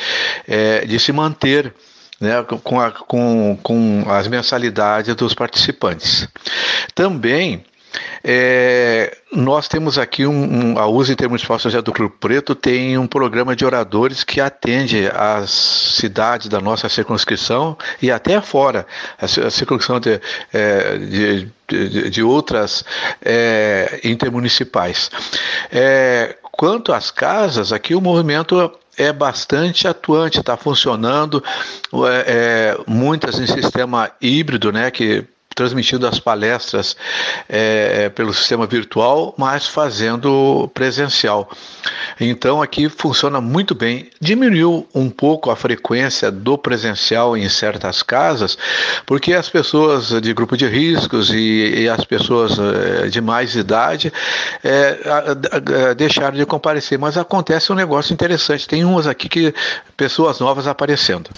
é, 0.47 0.85
de 0.85 0.99
se 0.99 1.13
manter. 1.13 1.75
Né, 2.21 2.33
com, 2.63 2.79
a, 2.79 2.91
com, 2.91 3.59
com 3.63 4.05
as 4.07 4.29
mensalidades 4.29 5.15
dos 5.15 5.33
participantes. 5.33 6.29
Também 6.95 7.65
é, 8.22 9.16
nós 9.33 9.68
temos 9.68 9.98
aqui 9.98 10.26
um, 10.26 10.74
um, 10.74 10.79
a 10.79 10.87
USA 10.87 11.12
Intermunicipal 11.12 11.59
São 11.59 11.70
do 11.83 11.92
Rio 11.92 12.11
Preto 12.11 12.55
tem 12.55 12.98
um 12.98 13.07
programa 13.07 13.57
de 13.57 13.64
oradores 13.64 14.22
que 14.24 14.40
atende 14.40 15.09
as 15.09 15.50
cidades 15.50 16.48
da 16.48 16.61
nossa 16.61 16.88
circunscrição 16.88 17.76
e 18.00 18.11
até 18.11 18.40
fora, 18.40 18.87
a, 19.18 19.24
a 19.24 19.50
circunscrição 19.50 19.98
de, 19.98 20.20
é, 20.53 20.98
de, 20.98 21.48
de, 21.68 22.11
de, 22.11 22.22
outras 22.22 22.85
é, 23.22 24.00
intermunicipais. 24.05 25.11
É, 25.72 26.37
quanto 26.53 26.92
às 26.92 27.11
casas, 27.11 27.72
aqui 27.72 27.94
o 27.94 28.00
movimento 28.00 28.72
é 28.98 29.12
bastante 29.12 29.88
atuante, 29.88 30.40
está 30.40 30.57
funcionando, 30.57 31.42
é, 32.07 32.24
é, 32.26 32.79
muitas 32.87 33.38
em 33.38 33.46
sistema 33.46 34.11
híbrido, 34.20 34.70
né, 34.70 34.90
que 34.90 35.24
transmitindo 35.61 36.07
as 36.07 36.18
palestras 36.18 36.96
é, 37.46 38.09
pelo 38.09 38.33
sistema 38.33 38.66
virtual, 38.66 39.35
mas 39.37 39.66
fazendo 39.66 40.70
presencial. 40.73 41.51
Então 42.18 42.62
aqui 42.62 42.88
funciona 42.88 43.42
muito 43.42 43.75
bem. 43.75 44.09
Diminuiu 44.18 44.88
um 44.94 45.11
pouco 45.11 45.51
a 45.51 45.57
frequência 45.57 46.31
do 46.31 46.57
presencial 46.57 47.37
em 47.37 47.46
certas 47.51 48.03
casas, 48.03 48.57
porque 49.05 49.35
as 49.35 49.51
pessoas 49.51 50.09
de 50.23 50.33
grupo 50.33 50.57
de 50.57 50.66
riscos 50.66 51.29
e, 51.31 51.83
e 51.83 51.88
as 51.90 52.07
pessoas 52.07 52.59
é, 52.59 53.09
de 53.09 53.20
mais 53.20 53.55
idade 53.55 54.11
é, 54.64 54.99
a, 55.05 55.88
a, 55.90 55.92
deixaram 55.92 56.38
de 56.38 56.46
comparecer. 56.46 56.99
Mas 56.99 57.18
acontece 57.18 57.70
um 57.70 57.75
negócio 57.75 58.14
interessante. 58.14 58.66
Tem 58.66 58.83
umas 58.83 59.07
aqui 59.07 59.29
que 59.29 59.55
pessoas 59.94 60.40
novas 60.40 60.66
aparecendo. 60.66 61.29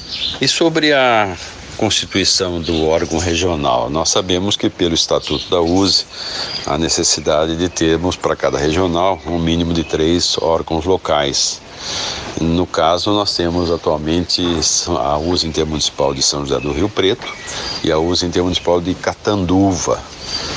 E 0.41 0.47
sobre 0.47 0.93
a 0.93 1.37
constituição 1.83 2.61
do 2.61 2.87
órgão 2.87 3.19
regional. 3.19 3.91
Nós 3.91 4.09
sabemos 4.09 4.57
que, 4.57 4.71
pelo 4.71 4.95
Estatuto 4.95 5.51
da 5.51 5.61
USE, 5.61 6.07
há 6.65 6.79
necessidade 6.79 7.57
de 7.57 7.69
termos 7.69 8.15
para 8.15 8.37
cada 8.37 8.57
regional 8.57 9.21
um 9.27 9.37
mínimo 9.37 9.75
de 9.75 9.83
três 9.83 10.39
órgãos 10.39 10.85
locais. 10.85 11.61
No 12.41 12.69
caso, 12.69 13.11
nós 13.11 13.35
temos 13.35 13.69
atualmente 13.69 14.41
a 15.01 15.19
USE 15.19 15.49
Intermunicipal 15.49 16.15
de 16.15 16.23
São 16.23 16.47
José 16.47 16.61
do 16.61 16.71
Rio 16.71 16.89
Preto 16.89 17.27
e 17.83 17.91
a 17.91 17.99
USE 17.99 18.27
Intermunicipal 18.27 18.81
de 18.81 18.95
Catanduva. 18.95 20.01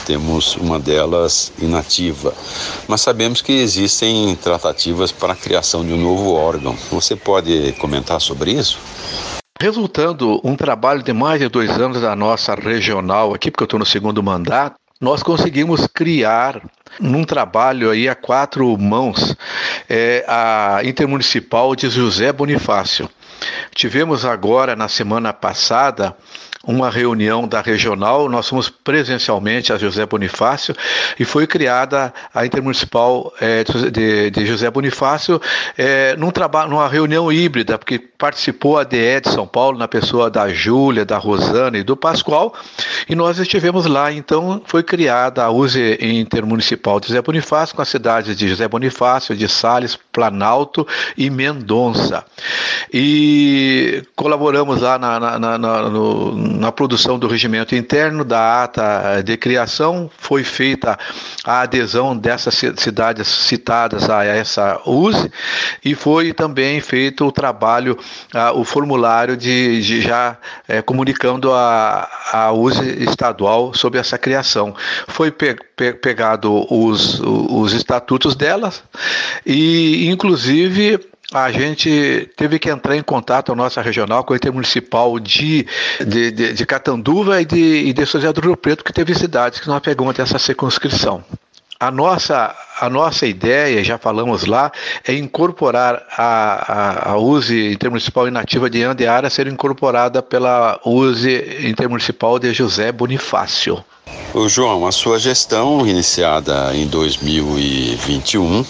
Temos 0.06 0.56
uma 0.58 0.80
delas 0.80 1.52
inativa, 1.58 2.36
mas 2.88 3.02
sabemos 3.02 3.42
que 3.42 3.52
existem 3.52 4.36
tratativas 4.36 5.12
para 5.12 5.34
a 5.34 5.36
criação 5.36 5.84
de 5.84 5.92
um 5.92 5.98
novo 5.98 6.34
órgão. 6.34 6.78
Você 6.92 7.16
pode 7.16 7.72
comentar 7.80 8.22
sobre 8.22 8.52
isso? 8.52 8.78
Resultando 9.60 10.41
um 10.44 10.54
trabalho 10.54 11.02
de 11.02 11.13
mais 11.13 11.39
de 11.39 11.48
dois 11.48 11.70
anos 11.80 12.02
da 12.02 12.13
nossa 12.13 12.54
regional 12.54 13.34
aqui, 13.34 13.50
porque 13.50 13.63
eu 13.63 13.65
estou 13.65 13.80
no 13.80 13.86
segundo 13.86 14.22
mandato, 14.22 14.76
nós 15.00 15.24
conseguimos 15.24 15.88
criar 15.88 16.62
num 17.00 17.24
trabalho 17.24 17.89
aí 17.89 18.10
a 18.10 18.15
quatro 18.15 18.78
mãos 18.78 19.34
é, 19.89 20.26
a 20.28 20.82
intermunicipal 20.84 21.74
de 21.74 21.89
José 21.89 22.34
Bonifácio. 22.34 23.10
Tivemos 23.74 24.26
agora 24.26 24.76
na 24.76 24.89
semana 24.89 25.32
passada 25.32 26.13
uma 26.67 26.89
reunião 26.89 27.47
da 27.47 27.62
regional, 27.62 28.28
nós 28.28 28.49
fomos 28.49 28.69
presencialmente 28.69 29.71
a 29.71 29.78
José 29.78 30.06
Bonifácio 30.06 30.75
e 31.19 31.25
foi 31.25 31.45
criada 31.45 32.13
a 32.34 32.45
Intermunicipal 32.45 33.34
é, 33.39 33.63
de, 33.63 34.32
de, 34.32 34.45
José 34.45 34.69
Bonifácio 34.69 35.41
é, 35.78 36.15
num 36.15 36.32
trabalho, 36.32 36.69
numa 36.69 36.88
reunião 36.88 37.32
híbrida, 37.32 37.78
porque 37.78 37.99
participou 37.99 38.78
a 38.78 38.84
DE 38.84 39.21
de 39.21 39.32
São 39.32 39.45
Paulo 39.47 39.78
na 39.78 39.88
pessoa 39.88 40.30
da 40.30 40.49
Júlia, 40.49 41.06
da 41.06 41.17
Rosana 41.17 41.78
e 41.78 41.84
do 41.84 41.95
Pascoal, 41.95 42.54
e 43.08 43.15
nós 43.15 43.38
estivemos 43.38 43.86
lá, 43.86 44.12
então 44.12 44.62
foi 44.65 44.84
criada 44.84 45.43
a 45.43 45.51
USE 45.51 45.97
Intermunicipal 46.01 46.99
de 46.99 47.08
José 47.08 47.21
Bonifácio 47.21 47.75
com 47.75 47.82
as 47.82 47.89
cidades 47.89 48.36
de 48.36 48.47
José 48.47 48.67
Bonifácio, 48.67 49.36
de 49.36 49.47
Sales, 49.47 49.97
Planalto 50.12 50.88
e 51.17 51.30
Mendonça. 51.30 52.25
E 52.93 54.04
colaboramos 54.15 54.82
lá 54.82 54.97
na, 54.97 55.19
na, 55.19 55.58
na, 55.58 55.89
no, 55.89 56.55
na 56.56 56.72
produção 56.72 57.20
do 57.20 57.28
regimento 57.28 57.76
interno 57.76 58.24
da 58.24 58.63
ata 58.63 59.22
de 59.24 59.38
criação. 59.38 60.10
Foi 60.18 60.44
feita 60.44 60.98
a 61.44 61.62
adesão 61.62 62.15
dessas 62.15 62.56
cidades 62.78 63.28
citadas 63.28 64.10
a 64.10 64.24
essa 64.24 64.82
USE 64.86 65.32
e 65.84 65.94
foi 65.96 66.34
também 66.34 66.80
feito 66.82 67.26
o 67.26 67.32
trabalho, 67.32 67.98
o 68.56 68.63
formulário 68.63 69.38
de, 69.38 69.82
de 69.82 70.02
já 70.02 70.38
é, 70.68 70.82
comunicando 70.82 71.52
a, 71.54 72.10
a 72.32 72.52
USE 72.52 73.04
estadual 73.04 73.74
sobre 73.74 74.00
essa 74.00 74.18
criação. 74.18 74.76
Foi 75.08 75.32
pe, 75.32 75.56
pe, 75.76 75.94
pegado 75.94 76.65
os, 76.74 77.20
os 77.22 77.74
estatutos 77.74 78.36
delas 78.36 78.84
e, 79.46 80.10
inclusive, 80.10 81.00
a 81.34 81.52
gente 81.52 82.30
teve 82.36 82.60
que 82.60 82.70
entrar 82.70 82.96
em 82.96 83.02
contato, 83.02 83.52
a 83.52 83.56
nossa 83.56 83.82
regional, 83.82 84.24
com 84.24 84.34
o 84.34 84.36
intermunicipal 84.36 85.20
de, 85.20 85.66
de, 86.06 86.32
de, 86.32 86.54
de 86.54 86.66
Catanduva 86.66 87.42
e 87.42 87.46
de, 87.46 87.58
e 87.58 87.94
de 87.94 88.06
São 88.06 88.22
José 88.22 88.32
do 88.34 88.42
Rio 88.42 88.58
Preto, 88.58 88.84
que 88.84 88.94
teve 88.94 89.16
cidades 89.16 89.60
que 89.60 89.68
nós 89.68 89.82
pegamos 89.82 90.16
dessa 90.16 90.38
circunscrição. 90.38 91.24
A 91.78 91.92
nossa, 91.92 92.56
a 92.80 92.90
nossa 92.90 93.26
ideia, 93.26 93.84
já 93.84 93.98
falamos 93.98 94.46
lá, 94.46 94.72
é 95.06 95.14
incorporar 95.14 96.06
a, 96.18 97.10
a, 97.10 97.12
a 97.12 97.18
USE 97.18 97.74
Intermunicipal 97.74 98.28
Inativa 98.28 98.70
de 98.70 98.82
Andeara 98.84 99.30
ser 99.30 99.48
incorporada 99.48 100.22
pela 100.22 100.80
USE 100.86 101.68
Intermunicipal 101.68 102.40
de 102.40 102.54
José 102.54 102.94
Bonifácio. 102.94 103.84
O 104.38 104.50
João, 104.50 104.86
a 104.86 104.91
sua 104.91 105.18
gestão 105.18 105.88
iniciada 105.88 106.76
em 106.76 106.86
2021, 106.88 108.65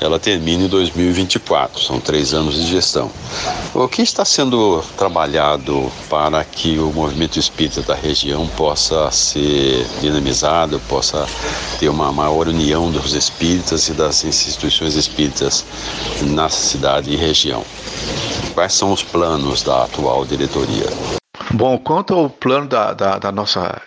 ela 0.00 0.18
termina 0.18 0.64
em 0.64 0.68
2024, 0.68 1.82
são 1.82 2.00
três 2.00 2.32
anos 2.32 2.54
de 2.54 2.66
gestão. 2.66 3.10
O 3.74 3.86
que 3.86 4.00
está 4.00 4.24
sendo 4.24 4.82
trabalhado 4.96 5.92
para 6.08 6.42
que 6.42 6.78
o 6.78 6.90
movimento 6.94 7.38
espírita 7.38 7.82
da 7.82 7.94
região 7.94 8.46
possa 8.56 9.10
ser 9.10 9.86
dinamizado, 10.00 10.80
possa 10.88 11.26
ter 11.78 11.90
uma 11.90 12.10
maior 12.10 12.48
união 12.48 12.90
dos 12.90 13.12
espíritas 13.12 13.88
e 13.88 13.92
das 13.92 14.24
instituições 14.24 14.94
espíritas 14.94 15.62
na 16.22 16.48
cidade 16.48 17.12
e 17.12 17.16
região? 17.16 17.62
Quais 18.54 18.72
são 18.72 18.90
os 18.90 19.02
planos 19.02 19.62
da 19.62 19.84
atual 19.84 20.24
diretoria? 20.24 20.86
Bom, 21.54 21.78
quanto 21.78 22.14
ao 22.14 22.28
plano 22.28 22.66
da, 22.66 22.92
da, 22.92 23.18
da, 23.18 23.32
nossa, 23.32 23.80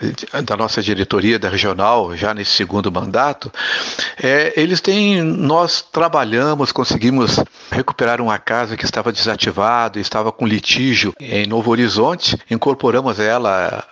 da 0.43 0.57
nossa 0.57 0.81
diretoria 0.81 1.37
da 1.37 1.47
regional, 1.47 2.15
já 2.15 2.33
nesse 2.33 2.51
segundo 2.51 2.91
mandato, 2.91 3.51
é, 4.21 4.51
eles 4.55 4.81
têm, 4.81 5.21
nós 5.21 5.81
trabalhamos, 5.81 6.71
conseguimos 6.71 7.39
recuperar 7.71 8.19
uma 8.19 8.39
casa 8.39 8.75
que 8.75 8.83
estava 8.83 9.11
desativada, 9.11 9.99
estava 9.99 10.31
com 10.31 10.47
litígio 10.47 11.13
em 11.19 11.45
Novo 11.45 11.69
Horizonte, 11.69 12.35
incorporamos 12.49 13.19
ela, 13.19 13.85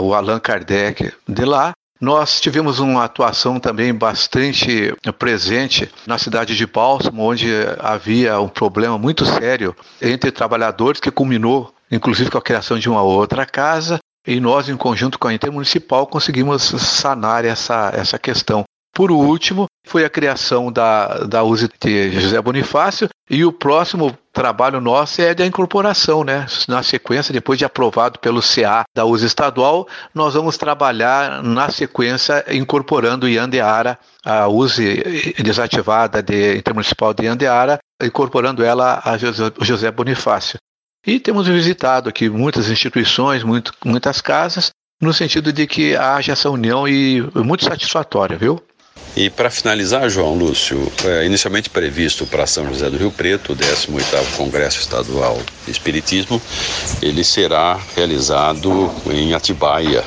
o 0.00 0.14
Allan 0.14 0.38
Kardec 0.38 1.12
de 1.28 1.44
lá, 1.44 1.72
nós 2.00 2.40
tivemos 2.40 2.78
uma 2.78 3.04
atuação 3.04 3.60
também 3.60 3.92
bastante 3.92 4.94
presente 5.18 5.90
na 6.06 6.16
cidade 6.16 6.56
de 6.56 6.66
Bálsamo, 6.66 7.22
onde 7.22 7.50
havia 7.78 8.40
um 8.40 8.48
problema 8.48 8.96
muito 8.96 9.26
sério 9.26 9.76
entre 10.00 10.30
trabalhadores 10.30 11.00
que 11.00 11.10
culminou 11.10 11.74
inclusive 11.90 12.30
com 12.30 12.38
a 12.38 12.42
criação 12.42 12.78
de 12.78 12.88
uma 12.88 13.02
outra 13.02 13.44
casa, 13.44 13.98
e 14.26 14.38
nós, 14.38 14.68
em 14.68 14.76
conjunto 14.76 15.18
com 15.18 15.28
a 15.28 15.34
Intermunicipal, 15.34 16.06
conseguimos 16.06 16.62
sanar 16.62 17.44
essa, 17.44 17.90
essa 17.94 18.18
questão. 18.18 18.64
Por 18.92 19.10
último, 19.10 19.66
foi 19.86 20.04
a 20.04 20.10
criação 20.10 20.70
da, 20.70 21.24
da 21.24 21.40
de 21.82 22.20
José 22.20 22.40
Bonifácio, 22.42 23.08
e 23.30 23.44
o 23.44 23.52
próximo 23.52 24.16
trabalho 24.32 24.80
nosso 24.80 25.22
é 25.22 25.32
da 25.32 25.46
incorporação, 25.46 26.24
né? 26.24 26.46
Na 26.68 26.82
sequência, 26.82 27.32
depois 27.32 27.58
de 27.58 27.64
aprovado 27.64 28.18
pelo 28.18 28.42
CA 28.42 28.82
da 28.94 29.04
USE 29.04 29.26
estadual, 29.26 29.86
nós 30.14 30.34
vamos 30.34 30.58
trabalhar 30.58 31.42
na 31.42 31.70
sequência 31.70 32.44
incorporando 32.52 33.28
Iandeara, 33.28 33.98
a 34.24 34.48
USE 34.48 35.34
desativada 35.42 36.22
de 36.22 36.56
Intermunicipal 36.56 37.14
de 37.14 37.24
Iandeara, 37.24 37.78
incorporando 38.02 38.64
ela 38.64 39.00
a 39.04 39.16
José 39.16 39.90
Bonifácio. 39.90 40.58
E 41.06 41.18
temos 41.18 41.48
visitado 41.48 42.08
aqui 42.10 42.28
muitas 42.28 42.68
instituições, 42.68 43.42
muito, 43.42 43.72
muitas 43.84 44.20
casas, 44.20 44.70
no 45.00 45.14
sentido 45.14 45.50
de 45.50 45.66
que 45.66 45.96
haja 45.96 46.32
essa 46.32 46.50
união 46.50 46.86
e 46.86 47.22
muito 47.34 47.64
satisfatória, 47.64 48.36
viu? 48.36 48.62
E 49.16 49.30
para 49.30 49.50
finalizar, 49.50 50.08
João 50.10 50.34
Lúcio, 50.34 50.92
é 51.04 51.24
inicialmente 51.24 51.70
previsto 51.70 52.26
para 52.26 52.46
São 52.46 52.68
José 52.68 52.88
do 52.90 52.98
Rio 52.98 53.10
Preto, 53.10 53.54
o 53.54 53.56
18º 53.56 54.36
Congresso 54.36 54.78
Estadual 54.78 55.40
de 55.64 55.70
Espiritismo, 55.70 56.40
ele 57.02 57.24
será 57.24 57.80
realizado 57.96 58.90
em 59.10 59.32
Atibaia, 59.32 60.04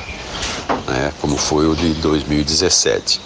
né, 0.86 1.12
como 1.20 1.36
foi 1.36 1.66
o 1.66 1.74
de 1.74 1.92
2017. 1.94 3.20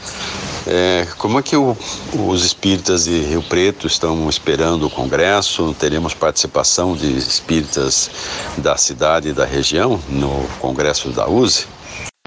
É, 0.67 1.07
como 1.19 1.39
é 1.39 1.43
que 1.43 1.57
o, 1.57 1.77
os 2.13 2.45
espíritas 2.45 3.05
de 3.05 3.21
Rio 3.21 3.43
Preto 3.43 3.87
estão 3.87 4.29
esperando 4.29 4.87
o 4.87 4.91
Congresso? 4.91 5.75
Teremos 5.79 6.15
participação 6.15 6.95
de 6.95 7.17
espíritas 7.17 8.11
da 8.59 8.77
cidade 8.77 9.29
e 9.29 9.33
da 9.33 9.45
região 9.45 10.01
no 10.09 10.47
Congresso 10.61 11.11
da 11.11 11.29
USE? 11.29 11.67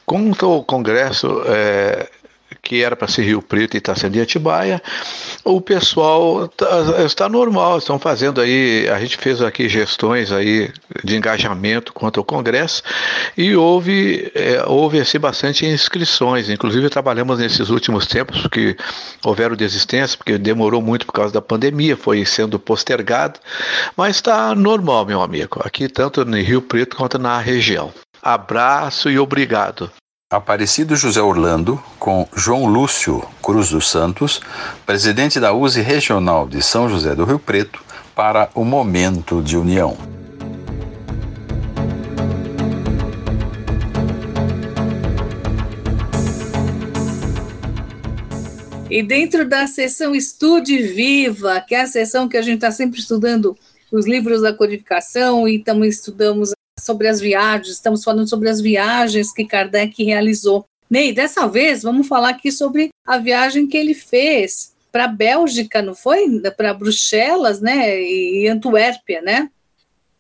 Como 0.06 0.32
o 0.32 0.64
Congresso 0.64 1.42
é, 1.46 2.10
que 2.62 2.84
era 2.84 2.96
para 2.96 3.08
ser 3.08 3.24
Rio 3.24 3.42
Preto 3.42 3.76
e 3.76 3.80
está 3.80 3.96
sendo 3.96 4.22
Atibaia, 4.22 4.82
o 5.44 5.60
pessoal 5.60 6.48
tá, 6.48 6.68
está 7.06 7.28
normal, 7.28 7.80
estão 7.80 7.98
fazendo 7.98 8.40
aí, 8.40 8.88
a 8.90 9.00
gente 9.00 9.18
fez 9.18 9.42
aqui 9.42 9.68
gestões 9.68 10.32
aí 10.32 10.72
de 11.04 11.16
engajamento 11.16 11.92
quanto 11.94 12.20
ao 12.20 12.26
Congresso 12.26 12.84
e 13.36 13.56
houve, 13.56 14.32
é, 14.36 14.64
houve 14.68 15.00
assim, 15.00 15.20
bastante 15.20 15.66
inscrições, 15.66 16.50
inclusive 16.50 16.90
trabalhamos 16.90 17.40
nesses 17.40 17.70
últimos 17.70 18.06
tempos, 18.06 18.42
porque 18.42 18.78
houveram 19.24 19.56
desistências, 19.56 20.16
porque 20.16 20.38
demorou 20.38 20.82
muito 20.82 21.06
por 21.06 21.14
causa 21.14 21.34
da 21.34 21.42
pandemia, 21.42 21.98
foi 21.98 22.24
sendo 22.26 22.60
postergado, 22.60 23.40
mas 23.98 24.18
está 24.18 24.54
normal, 24.54 25.06
meu 25.06 25.22
amigo, 25.22 25.60
aqui 25.64 25.88
tanto 25.88 26.24
no 26.24 26.38
Rio 26.38 26.62
Preto 26.62 26.96
quanto 26.96 27.18
na 27.18 27.40
região. 27.40 27.92
Abraço 28.22 29.10
e 29.10 29.18
obrigado. 29.18 29.92
Aparecido 30.32 30.96
José 30.96 31.22
Orlando, 31.22 31.84
com 32.00 32.26
João 32.34 32.66
Lúcio 32.66 33.22
Cruz 33.44 33.72
dos 33.72 33.90
Santos, 33.90 34.40
presidente 34.86 35.42
da 35.42 35.52
USE 35.52 35.82
Regional 35.82 36.48
de 36.48 36.64
São 36.64 36.88
José 36.88 37.14
do 37.14 37.26
Rio 37.26 37.38
Preto, 37.38 37.84
para 38.16 38.50
o 38.56 38.64
Momento 38.64 39.42
de 39.44 39.58
União. 39.58 39.98
E 48.90 49.04
dentro 49.04 49.46
da 49.46 49.68
sessão 49.68 50.16
Estude 50.16 50.82
Viva, 50.82 51.60
que 51.60 51.76
é 51.76 51.82
a 51.82 51.88
sessão 51.88 52.30
que 52.30 52.38
a 52.38 52.42
gente 52.42 52.56
está 52.56 52.72
sempre 52.72 53.02
estudando 53.02 53.58
os 53.92 54.08
livros 54.08 54.42
da 54.42 54.54
codificação 54.54 55.46
e 55.46 55.60
também 55.60 55.90
estudamos 55.90 56.54
sobre 56.82 57.08
as 57.08 57.20
viagens, 57.20 57.76
estamos 57.76 58.04
falando 58.04 58.30
sobre 58.30 58.50
as 58.50 58.60
viagens 58.60 59.32
que 59.32 59.46
Kardec 59.46 60.04
realizou. 60.04 60.66
Ney, 60.90 61.14
dessa 61.14 61.48
vez 61.48 61.84
vamos 61.84 62.08
falar 62.08 62.30
aqui 62.30 62.52
sobre 62.52 62.90
a 63.06 63.18
viagem 63.18 63.68
que 63.68 63.78
ele 63.78 63.94
fez 63.94 64.74
para 64.92 65.06
a 65.06 65.08
Bélgica, 65.08 65.82
não 65.82 65.96
foi? 65.96 66.28
Para 66.58 66.74
Bruxelas, 66.74 67.62
né? 67.62 68.02
E 68.02 68.48
Antuérpia, 68.48 69.22
né? 69.22 69.50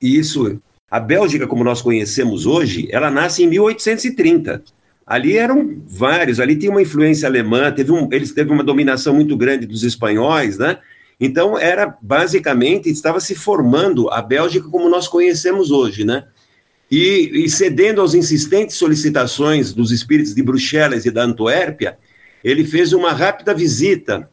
Isso. 0.02 0.62
A 0.90 1.00
Bélgica, 1.00 1.46
como 1.46 1.64
nós 1.64 1.82
conhecemos 1.82 2.46
hoje, 2.46 2.88
ela 2.92 3.12
nasce 3.12 3.44
em 3.44 3.48
1830. 3.48 4.64
Ali 5.06 5.38
eram 5.38 5.82
vários, 5.86 6.40
ali 6.40 6.56
tinha 6.56 6.72
uma 6.72 6.82
influência 6.82 7.28
alemã, 7.28 7.72
teve 7.72 7.92
um, 7.92 8.08
eles 8.14 8.32
teve 8.32 8.52
uma 8.52 8.64
dominação 8.64 9.14
muito 9.14 9.36
grande 9.36 9.66
dos 9.66 9.84
espanhóis, 9.84 10.58
né? 10.58 10.78
Então 11.20 11.58
era 11.58 11.96
basicamente 12.02 12.90
estava 12.90 13.20
se 13.20 13.36
formando 13.36 14.10
a 14.10 14.22
Bélgica 14.22 14.70
como 14.70 14.90
nós 14.90 15.08
conhecemos 15.08 15.70
hoje, 15.70 16.06
né? 16.06 16.24
E, 16.92 17.46
e, 17.46 17.50
cedendo 17.50 18.02
às 18.02 18.14
insistentes 18.14 18.76
solicitações 18.76 19.72
dos 19.72 19.92
espíritos 19.92 20.36
de 20.36 20.44
Bruxelas 20.44 21.06
e 21.06 21.12
da 21.12 21.24
Antuérpia, 21.24 21.98
ele 22.44 22.66
fez 22.66 22.92
uma 22.92 23.14
rápida 23.14 23.54
visita 23.54 24.30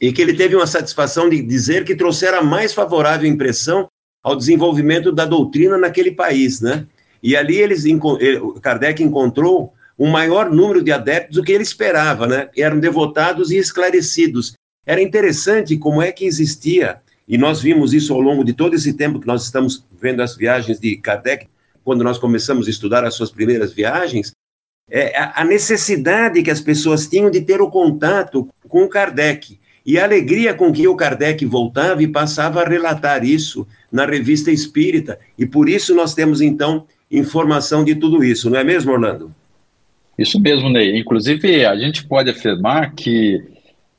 e 0.00 0.10
que 0.10 0.22
ele 0.22 0.32
teve 0.32 0.56
uma 0.56 0.66
satisfação 0.66 1.28
de 1.28 1.42
dizer 1.42 1.84
que 1.84 1.94
trouxera 1.94 2.38
a 2.38 2.42
mais 2.42 2.72
favorável 2.72 3.28
impressão 3.28 3.86
ao 4.22 4.34
desenvolvimento 4.34 5.12
da 5.12 5.26
doutrina 5.26 5.76
naquele 5.76 6.10
país, 6.10 6.62
né? 6.62 6.86
E 7.22 7.36
ali 7.36 7.56
eles, 7.56 7.84
Kardec 8.62 9.02
encontrou 9.02 9.74
um 9.98 10.10
maior 10.10 10.50
número 10.50 10.82
de 10.82 10.90
adeptos 10.90 11.36
do 11.36 11.42
que 11.42 11.52
ele 11.52 11.62
esperava, 11.62 12.26
né? 12.26 12.48
Eram 12.56 12.80
devotados 12.80 13.50
e 13.50 13.58
esclarecidos. 13.58 14.54
Era 14.86 15.02
interessante 15.02 15.76
como 15.76 16.00
é 16.00 16.10
que 16.10 16.24
existia, 16.24 16.96
e 17.28 17.36
nós 17.36 17.60
vimos 17.60 17.92
isso 17.92 18.12
ao 18.14 18.20
longo 18.20 18.42
de 18.42 18.54
todo 18.54 18.74
esse 18.74 18.94
tempo 18.94 19.20
que 19.20 19.26
nós 19.26 19.44
estamos 19.44 19.84
vendo 20.00 20.22
as 20.22 20.36
viagens 20.36 20.80
de 20.80 20.96
Kardec, 20.96 21.46
quando 21.84 22.02
nós 22.02 22.18
começamos 22.18 22.66
a 22.66 22.70
estudar 22.70 23.04
as 23.04 23.14
suas 23.14 23.30
primeiras 23.30 23.72
viagens, 23.72 24.32
é 24.90 25.12
a 25.16 25.44
necessidade 25.44 26.42
que 26.42 26.50
as 26.50 26.60
pessoas 26.60 27.06
tinham 27.06 27.30
de 27.30 27.40
ter 27.40 27.60
o 27.60 27.70
contato 27.70 28.48
com 28.68 28.88
Kardec. 28.88 29.58
E 29.86 29.98
a 29.98 30.04
alegria 30.04 30.54
com 30.54 30.72
que 30.72 30.88
o 30.88 30.96
Kardec 30.96 31.44
voltava 31.44 32.02
e 32.02 32.08
passava 32.08 32.62
a 32.62 32.68
relatar 32.68 33.24
isso 33.24 33.66
na 33.92 34.06
revista 34.06 34.50
Espírita. 34.50 35.18
E 35.38 35.46
por 35.46 35.68
isso 35.68 35.94
nós 35.94 36.14
temos, 36.14 36.40
então, 36.40 36.86
informação 37.10 37.84
de 37.84 37.94
tudo 37.94 38.24
isso, 38.24 38.48
não 38.48 38.58
é 38.58 38.64
mesmo, 38.64 38.92
Orlando? 38.92 39.30
Isso 40.18 40.40
mesmo, 40.40 40.70
Ney. 40.70 40.98
Inclusive, 40.98 41.66
a 41.66 41.76
gente 41.76 42.06
pode 42.06 42.30
afirmar 42.30 42.94
que 42.94 43.42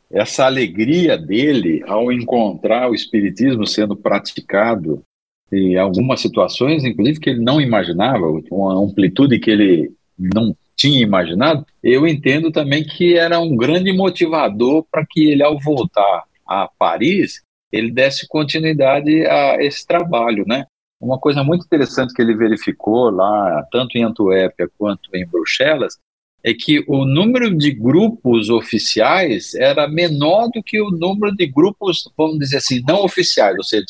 essa 0.10 0.46
alegria 0.46 1.18
dele 1.18 1.84
ao 1.88 2.12
encontrar 2.12 2.90
o 2.90 2.96
Espiritismo 2.96 3.68
sendo 3.68 3.96
praticado 3.96 5.04
em 5.52 5.78
algumas 5.78 6.20
situações, 6.20 6.84
inclusive 6.84 7.20
que 7.20 7.30
ele 7.30 7.42
não 7.42 7.62
imaginava, 7.62 8.26
uma 8.52 8.74
amplitude 8.74 9.40
que 9.40 9.52
ele 9.52 9.92
não 10.18 10.56
tinha 10.76 11.02
imaginado, 11.02 11.66
eu 11.82 12.08
entendo 12.08 12.52
também 12.52 12.84
que 12.84 13.16
era 13.18 13.40
um 13.40 13.56
grande 13.56 13.94
motivador 13.94 14.86
para 14.92 15.06
que 15.06 15.32
ele, 15.32 15.44
ao 15.44 15.60
voltar 15.60 16.24
a 16.46 16.70
Paris, 16.78 17.42
ele 17.72 17.92
desse 17.92 18.28
continuidade 18.28 19.26
a 19.26 19.64
esse 19.64 19.86
trabalho, 19.86 20.46
né? 20.48 20.66
Uma 21.00 21.20
coisa 21.20 21.44
muito 21.44 21.66
interessante 21.66 22.14
que 22.14 22.22
ele 22.22 22.36
verificou 22.36 23.10
lá, 23.10 23.66
tanto 23.72 23.98
em 23.98 24.04
Antuérpia 24.04 24.70
quanto 24.78 25.10
em 25.14 25.26
Bruxelas, 25.26 25.98
é 26.44 26.54
que 26.54 26.84
o 26.88 27.06
número 27.06 27.56
de 27.56 27.72
grupos 27.72 28.50
oficiais 28.50 29.56
era 29.56 29.88
menor 29.88 30.50
do 30.54 30.62
que 30.62 30.80
o 30.80 30.92
número 30.92 31.36
de 31.36 31.48
grupos, 31.48 32.10
vamos 32.16 32.38
dizer 32.40 32.58
assim, 32.58 32.84
não 32.88 33.04
oficiais, 33.04 33.58
ou 33.58 33.64
seja, 33.64 33.86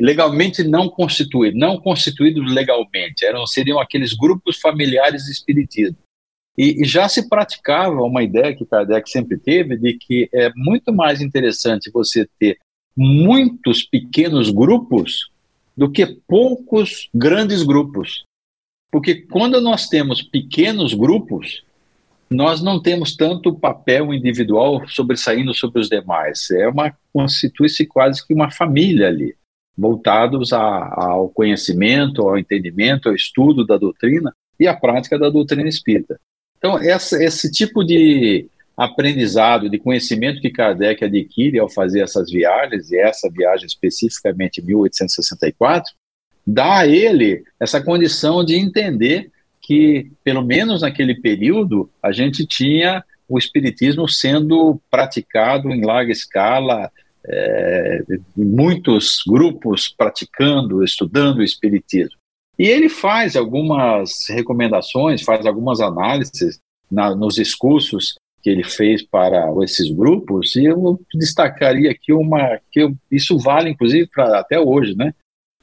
legalmente 0.00 0.64
não 0.64 0.88
constituídos, 0.88 1.58
não 1.58 1.78
constituídos 1.78 2.52
legalmente, 2.52 3.24
eram 3.24 3.46
seriam 3.46 3.78
aqueles 3.78 4.12
grupos 4.12 4.58
familiares 4.58 5.24
de 5.24 5.32
espiritismo. 5.32 5.96
E, 6.58 6.82
e, 6.82 6.84
já 6.84 7.08
se 7.08 7.28
praticava 7.28 8.02
uma 8.02 8.22
ideia 8.22 8.54
que 8.54 8.66
Kardec 8.66 9.08
sempre 9.10 9.36
teve 9.38 9.76
de 9.76 9.94
que 9.94 10.28
é 10.32 10.52
muito 10.54 10.92
mais 10.92 11.20
interessante 11.20 11.90
você 11.92 12.28
ter 12.38 12.58
muitos 12.96 13.82
pequenos 13.82 14.50
grupos 14.50 15.30
do 15.76 15.90
que 15.90 16.06
poucos 16.06 17.08
grandes 17.12 17.64
grupos. 17.64 18.24
Porque 18.90 19.16
quando 19.16 19.60
nós 19.60 19.88
temos 19.88 20.22
pequenos 20.22 20.94
grupos, 20.94 21.64
nós 22.30 22.62
não 22.62 22.80
temos 22.80 23.16
tanto 23.16 23.58
papel 23.58 24.14
individual 24.14 24.88
sobressaindo 24.88 25.52
sobre 25.52 25.80
os 25.80 25.88
demais. 25.88 26.48
É 26.52 26.68
uma 26.68 26.96
constitui-se 27.12 27.84
quase 27.86 28.24
que 28.24 28.32
uma 28.32 28.50
família 28.50 29.08
ali 29.08 29.34
voltados 29.76 30.52
a, 30.52 30.94
ao 30.96 31.28
conhecimento, 31.28 32.22
ao 32.22 32.38
entendimento, 32.38 33.08
ao 33.08 33.14
estudo 33.14 33.66
da 33.66 33.76
doutrina 33.76 34.34
e 34.58 34.66
à 34.66 34.74
prática 34.74 35.18
da 35.18 35.28
doutrina 35.28 35.68
espírita. 35.68 36.18
Então, 36.58 36.78
essa, 36.78 37.22
esse 37.22 37.50
tipo 37.50 37.84
de 37.84 38.46
aprendizado, 38.76 39.68
de 39.68 39.78
conhecimento 39.78 40.40
que 40.40 40.50
Kardec 40.50 41.04
adquire 41.04 41.58
ao 41.58 41.68
fazer 41.68 42.00
essas 42.00 42.30
viagens, 42.30 42.90
e 42.90 42.98
essa 42.98 43.30
viagem 43.30 43.66
especificamente 43.66 44.60
em 44.60 44.64
1864, 44.64 45.92
dá 46.46 46.78
a 46.78 46.86
ele 46.86 47.44
essa 47.60 47.82
condição 47.82 48.44
de 48.44 48.56
entender 48.56 49.30
que, 49.60 50.10
pelo 50.22 50.42
menos 50.42 50.82
naquele 50.82 51.14
período, 51.14 51.88
a 52.02 52.12
gente 52.12 52.46
tinha 52.46 53.02
o 53.28 53.38
espiritismo 53.38 54.08
sendo 54.08 54.80
praticado 54.90 55.70
em 55.70 55.84
larga 55.84 56.12
escala, 56.12 56.90
é, 57.26 58.02
muitos 58.36 59.22
grupos 59.26 59.88
praticando, 59.88 60.84
estudando 60.84 61.38
o 61.38 61.44
Espiritismo. 61.44 62.18
E 62.58 62.66
ele 62.66 62.88
faz 62.88 63.34
algumas 63.34 64.28
recomendações, 64.28 65.22
faz 65.22 65.44
algumas 65.44 65.80
análises 65.80 66.60
na, 66.90 67.14
nos 67.14 67.34
discursos 67.34 68.14
que 68.42 68.50
ele 68.50 68.62
fez 68.62 69.02
para 69.02 69.50
esses 69.62 69.90
grupos, 69.90 70.54
e 70.54 70.66
eu 70.66 71.00
destacaria 71.14 71.90
aqui 71.90 72.12
uma, 72.12 72.60
que 72.70 72.80
eu, 72.80 72.94
isso 73.10 73.38
vale 73.38 73.70
inclusive 73.70 74.06
para 74.06 74.38
até 74.38 74.60
hoje, 74.60 74.94
né? 74.94 75.14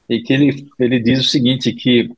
E 0.08 0.20
que 0.20 0.32
ele, 0.32 0.66
ele 0.80 0.98
diz 0.98 1.20
o 1.20 1.28
seguinte, 1.28 1.72
que 1.72 2.10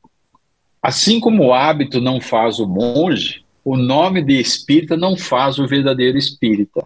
assim 0.81 1.19
como 1.19 1.45
o 1.45 1.53
hábito 1.53 2.01
não 2.01 2.19
faz 2.19 2.59
o 2.59 2.67
monge, 2.67 3.45
o 3.63 3.77
nome 3.77 4.23
de 4.23 4.39
espírita 4.39 4.97
não 4.97 5.15
faz 5.15 5.59
o 5.59 5.67
verdadeiro 5.67 6.17
espírita. 6.17 6.85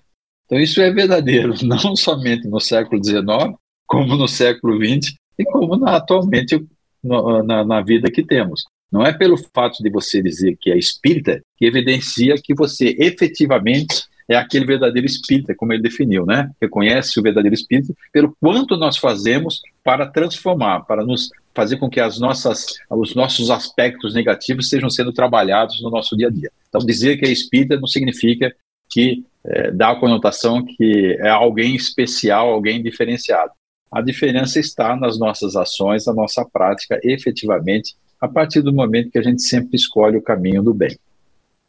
Então, 0.49 0.59
isso 0.59 0.81
é 0.81 0.91
verdadeiro, 0.91 1.53
não 1.63 1.95
somente 1.95 2.47
no 2.47 2.59
século 2.59 3.03
XIX, 3.03 3.55
como 3.85 4.15
no 4.15 4.27
século 4.27 4.83
XX 4.83 5.13
e 5.37 5.45
como 5.45 5.77
na, 5.77 5.97
atualmente 5.97 6.65
no, 7.03 7.43
na, 7.43 7.63
na 7.63 7.81
vida 7.81 8.09
que 8.09 8.23
temos. 8.23 8.65
Não 8.91 9.05
é 9.05 9.13
pelo 9.13 9.37
fato 9.53 9.83
de 9.83 9.91
você 9.91 10.23
dizer 10.23 10.57
que 10.59 10.71
é 10.71 10.77
espírita 10.77 11.39
que 11.55 11.65
evidencia 11.65 12.33
que 12.43 12.55
você 12.55 12.95
efetivamente 12.97 14.03
é 14.27 14.35
aquele 14.35 14.65
verdadeiro 14.65 15.05
espírita, 15.07 15.55
como 15.55 15.73
ele 15.73 15.81
definiu, 15.81 16.25
né? 16.25 16.49
Reconhece 16.61 17.19
o 17.19 17.23
verdadeiro 17.23 17.53
espírito 17.53 17.95
pelo 18.11 18.35
quanto 18.39 18.77
nós 18.77 18.97
fazemos 18.97 19.61
para 19.83 20.07
transformar, 20.07 20.81
para 20.81 21.03
nos 21.03 21.29
fazer 21.53 21.77
com 21.77 21.89
que 21.89 21.99
as 21.99 22.19
nossas, 22.19 22.75
os 22.89 23.15
nossos 23.15 23.49
aspectos 23.49 24.13
negativos 24.13 24.65
estejam 24.65 24.89
sendo 24.89 25.11
trabalhados 25.11 25.81
no 25.81 25.89
nosso 25.89 26.15
dia 26.15 26.27
a 26.27 26.31
dia. 26.31 26.51
Então, 26.67 26.85
dizer 26.85 27.17
que 27.17 27.25
é 27.25 27.31
espírita 27.31 27.79
não 27.79 27.87
significa 27.87 28.55
que 28.89 29.23
é, 29.45 29.71
dá 29.71 29.91
a 29.91 29.99
conotação 29.99 30.63
que 30.65 31.17
é 31.19 31.29
alguém 31.29 31.75
especial, 31.75 32.49
alguém 32.49 32.81
diferenciado. 32.81 33.51
A 33.91 34.01
diferença 34.01 34.59
está 34.59 34.95
nas 34.95 35.17
nossas 35.17 35.55
ações, 35.55 36.05
na 36.05 36.13
nossa 36.13 36.45
prática, 36.45 36.99
efetivamente, 37.03 37.95
a 38.21 38.27
partir 38.27 38.61
do 38.61 38.73
momento 38.73 39.09
que 39.09 39.17
a 39.17 39.23
gente 39.23 39.41
sempre 39.41 39.75
escolhe 39.75 40.17
o 40.17 40.21
caminho 40.21 40.61
do 40.61 40.73
bem. 40.73 40.97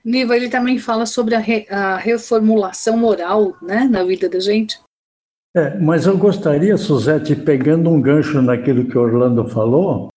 Niva, 0.04 0.36
ele 0.36 0.48
também 0.48 0.78
fala 0.78 1.06
sobre 1.06 1.34
a, 1.34 1.38
re, 1.38 1.66
a 1.70 1.96
reformulação 1.96 2.96
moral 2.96 3.56
né, 3.62 3.88
na 3.90 4.02
vida 4.02 4.28
da 4.28 4.40
gente. 4.40 4.78
É, 5.54 5.78
mas 5.78 6.06
eu 6.06 6.16
gostaria, 6.16 6.76
Suzete, 6.76 7.34
pegando 7.34 7.90
um 7.90 8.00
gancho 8.00 8.40
naquilo 8.40 8.86
que 8.86 8.96
Orlando 8.96 9.48
falou, 9.48 10.08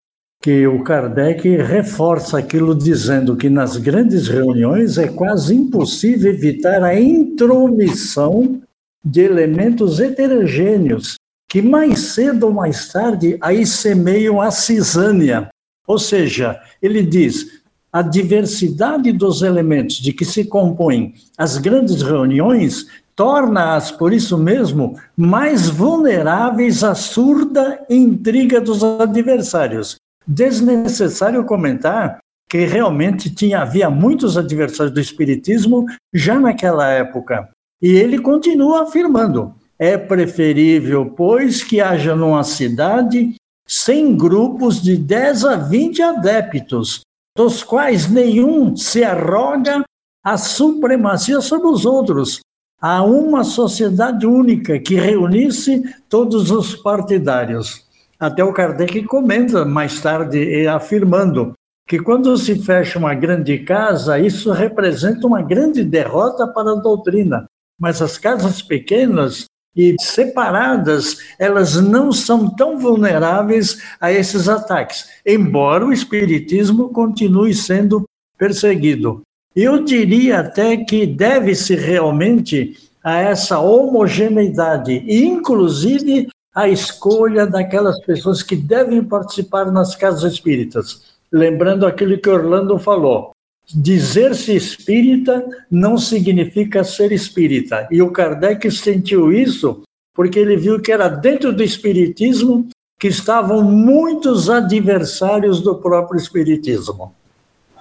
que 0.44 0.68
o 0.68 0.84
Kardec 0.84 1.56
reforça 1.56 2.38
aquilo 2.38 2.76
dizendo 2.76 3.34
que 3.38 3.50
nas 3.50 3.78
grandes 3.78 4.28
reuniões 4.28 4.98
é 4.98 5.08
quase 5.08 5.56
impossível 5.56 6.34
evitar 6.34 6.84
a 6.84 7.00
intromissão 7.00 8.62
de 9.06 9.22
elementos 9.22 10.02
heterogêneos, 10.02 11.16
que 11.48 11.62
mais 11.62 11.98
cedo 12.00 12.48
ou 12.48 12.52
mais 12.52 12.92
tarde 12.92 13.38
aí 13.40 13.66
semeiam 13.66 14.42
a 14.42 14.52
cisânia. 14.52 15.48
Ou 15.88 15.98
seja, 15.98 16.60
ele 16.82 17.04
diz, 17.04 17.62
a 17.90 18.02
diversidade 18.02 19.14
dos 19.14 19.44
elementos 19.44 19.96
de 19.96 20.12
que 20.12 20.26
se 20.26 20.44
compõem 20.44 21.14
as 21.38 21.58
grandes 21.58 22.02
reuniões 22.02 22.88
torna-as, 23.16 23.92
por 23.92 24.12
isso 24.12 24.38
mesmo, 24.38 25.00
mais 25.16 25.70
vulneráveis 25.70 26.84
à 26.84 26.94
surda 26.94 27.80
intriga 27.90 28.60
dos 28.60 28.84
adversários, 28.84 29.96
desnecessário 30.28 31.44
comentar 31.46 32.20
que 32.50 32.66
realmente 32.66 33.34
tinha 33.34 33.62
havia 33.62 33.90
muitos 33.90 34.38
adversários 34.38 34.94
do 34.94 35.00
espiritismo 35.00 35.86
já 36.14 36.40
naquela 36.40 36.88
época. 36.88 37.50
E 37.82 37.90
ele 37.90 38.20
continua 38.20 38.84
afirmando: 38.84 39.54
é 39.80 39.98
preferível, 39.98 41.06
pois, 41.06 41.64
que 41.64 41.82
haja 41.82 42.16
numa 42.16 42.44
cidade 42.44 43.36
100 43.68 44.18
grupos 44.18 44.82
de 44.82 44.98
10 44.98 45.46
a 45.46 45.56
20 45.56 46.02
adeptos, 46.02 47.02
dos 47.36 47.64
quais 47.64 48.10
nenhum 48.10 48.76
se 48.76 49.04
arroga 49.04 49.84
a 50.24 50.38
supremacia 50.38 51.42
sobre 51.42 51.68
os 51.68 51.86
outros, 51.86 52.40
a 52.80 53.04
uma 53.04 53.44
sociedade 53.44 54.26
única 54.26 54.80
que 54.80 54.96
reunisse 54.96 55.84
todos 56.08 56.52
os 56.52 56.76
partidários. 56.76 57.83
Até 58.24 58.42
o 58.42 58.54
Kardec 58.54 59.04
comenta 59.04 59.66
mais 59.66 60.00
tarde, 60.00 60.66
afirmando 60.66 61.52
que 61.86 62.00
quando 62.00 62.38
se 62.38 62.58
fecha 62.58 62.98
uma 62.98 63.14
grande 63.14 63.60
casa, 63.60 64.18
isso 64.18 64.50
representa 64.54 65.28
uma 65.28 65.42
grande 65.42 65.84
derrota 65.84 66.48
para 66.48 66.72
a 66.72 66.76
doutrina. 66.76 67.46
Mas 67.78 68.02
as 68.02 68.18
casas 68.18 68.62
pequenas 68.62 69.44
e 69.76 69.94
separadas, 70.00 71.18
elas 71.38 71.76
não 71.82 72.14
são 72.14 72.50
tão 72.50 72.80
vulneráveis 72.80 73.84
a 74.00 74.10
esses 74.10 74.48
ataques, 74.48 75.06
embora 75.26 75.86
o 75.86 75.92
espiritismo 75.92 76.94
continue 76.94 77.54
sendo 77.54 78.06
perseguido. 78.38 79.22
Eu 79.54 79.84
diria 79.84 80.40
até 80.40 80.78
que 80.78 81.06
deve-se 81.06 81.76
realmente 81.76 82.90
a 83.04 83.18
essa 83.18 83.60
homogeneidade, 83.60 85.04
inclusive 85.10 86.30
a 86.54 86.70
escolha 86.70 87.48
daquelas 87.48 88.00
pessoas 88.02 88.44
que 88.44 88.56
devem 88.56 89.04
participar 89.04 89.72
nas 89.72 89.96
casas 89.96 90.34
espíritas. 90.34 91.14
Lembrando 91.32 91.86
aquilo 91.86 92.18
que 92.18 92.30
Orlando 92.30 92.78
falou. 92.78 93.32
Dizer-se 93.74 94.56
espírita 94.56 95.44
não 95.72 95.98
significa 95.98 96.84
ser 96.84 97.12
espírita. 97.12 97.88
E 97.90 98.02
o 98.02 98.12
Kardec 98.12 98.70
sentiu 98.70 99.32
isso 99.32 99.84
porque 100.14 100.38
ele 100.38 100.58
viu 100.58 100.80
que 100.80 100.92
era 100.92 101.08
dentro 101.08 101.52
do 101.52 101.64
espiritismo 101.64 102.68
que 103.00 103.08
estavam 103.08 103.64
muitos 103.64 104.50
adversários 104.50 105.60
do 105.60 105.76
próprio 105.76 106.20
espiritismo. 106.20 107.14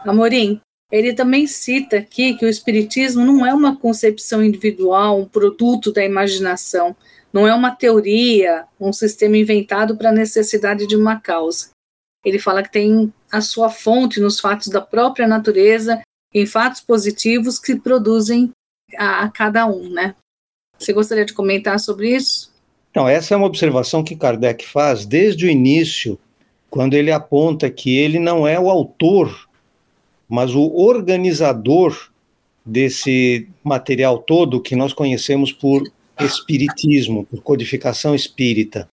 Amorim, 0.05 0.61
ele 0.91 1.13
também 1.13 1.47
cita 1.47 1.99
aqui 1.99 2.35
que 2.35 2.45
o 2.45 2.49
Espiritismo 2.49 3.25
não 3.25 3.47
é 3.47 3.55
uma 3.55 3.77
concepção 3.77 4.45
individual, 4.45 5.21
um 5.21 5.25
produto 5.25 5.93
da 5.93 6.05
imaginação, 6.05 6.97
não 7.33 7.47
é 7.47 7.55
uma 7.55 7.71
teoria, 7.71 8.65
um 8.79 8.93
sistema 8.93 9.37
inventado 9.37 9.97
para 9.97 10.11
a 10.11 10.13
necessidade 10.15 10.87
de 10.87 10.97
uma 10.97 11.21
causa. 11.21 11.71
Ele 12.25 12.39
fala 12.39 12.63
que 12.63 12.71
tem 12.71 13.13
a 13.31 13.41
sua 13.41 13.71
fonte 13.71 14.21
nos 14.21 14.39
fatos 14.39 14.69
da 14.69 14.81
própria 14.81 15.27
natureza, 15.27 16.03
em 16.33 16.47
fatos 16.47 16.81
positivos 16.81 17.59
que 17.59 17.75
produzem 17.75 18.51
a, 18.97 19.25
a 19.25 19.29
cada 19.31 19.67
um, 19.67 19.89
né? 19.89 20.15
Você 20.79 20.93
gostaria 20.93 21.25
de 21.25 21.33
comentar 21.33 21.79
sobre 21.79 22.15
isso? 22.15 22.53
Então, 22.91 23.09
essa 23.09 23.35
é 23.35 23.37
uma 23.37 23.47
observação 23.47 24.05
que 24.05 24.17
Kardec 24.17 24.67
faz 24.67 25.07
desde 25.07 25.47
o 25.47 25.51
início, 25.51 26.19
quando 26.71 26.95
ele 26.95 27.11
aponta 27.11 27.71
que 27.71 27.97
ele 27.97 28.19
não 28.19 28.47
é 28.47 28.59
o 28.59 28.71
autor 28.71 29.49
mas 30.33 30.55
o 30.55 30.63
organizador 30.77 32.11
desse 32.65 33.47
material 33.63 34.17
todo 34.17 34.63
que 34.63 34.75
nós 34.75 34.95
conhecemos 34.95 35.53
por 35.53 35.83
espiritismo, 36.25 37.25
por 37.27 37.43
codificação 37.43 38.15
espírita. 38.15 38.89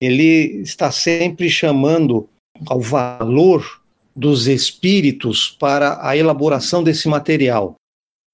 Ele 0.00 0.60
está 0.62 0.90
sempre 0.90 1.50
chamando 1.50 2.28
ao 2.66 2.80
valor 2.80 3.80
dos 4.14 4.46
espíritos 4.46 5.48
para 5.48 6.06
a 6.06 6.16
elaboração 6.16 6.82
desse 6.82 7.08
material. 7.08 7.74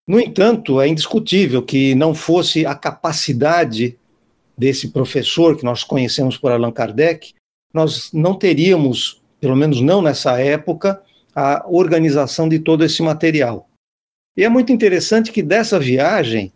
No 0.09 0.21
entanto, 0.21 0.81
é 0.81 0.89
indiscutível 0.89 1.63
que 1.63 1.95
não 1.95 2.15
fosse 2.15 2.65
a 2.65 2.75
capacidade 2.75 3.99
desse 4.57 4.89
professor 4.89 5.57
que 5.57 5.65
nós 5.65 5.85
conhecemos 5.85 6.39
por 6.39 6.53
Allan 6.53 6.73
Kardec, 6.73 7.35
nós 7.75 8.11
não 8.13 8.35
teríamos, 8.35 9.21
pelo 9.41 9.57
menos 9.57 9.81
não 9.81 10.01
nessa 10.01 10.41
época, 10.41 11.03
a 11.35 11.67
organização 11.69 12.49
de 12.49 12.59
todo 12.59 12.85
esse 12.85 13.03
material. 13.03 13.69
E 14.37 14.45
é 14.45 14.49
muito 14.49 14.73
interessante 14.73 15.33
que 15.33 15.43
dessa 15.43 15.79
viagem 15.79 16.53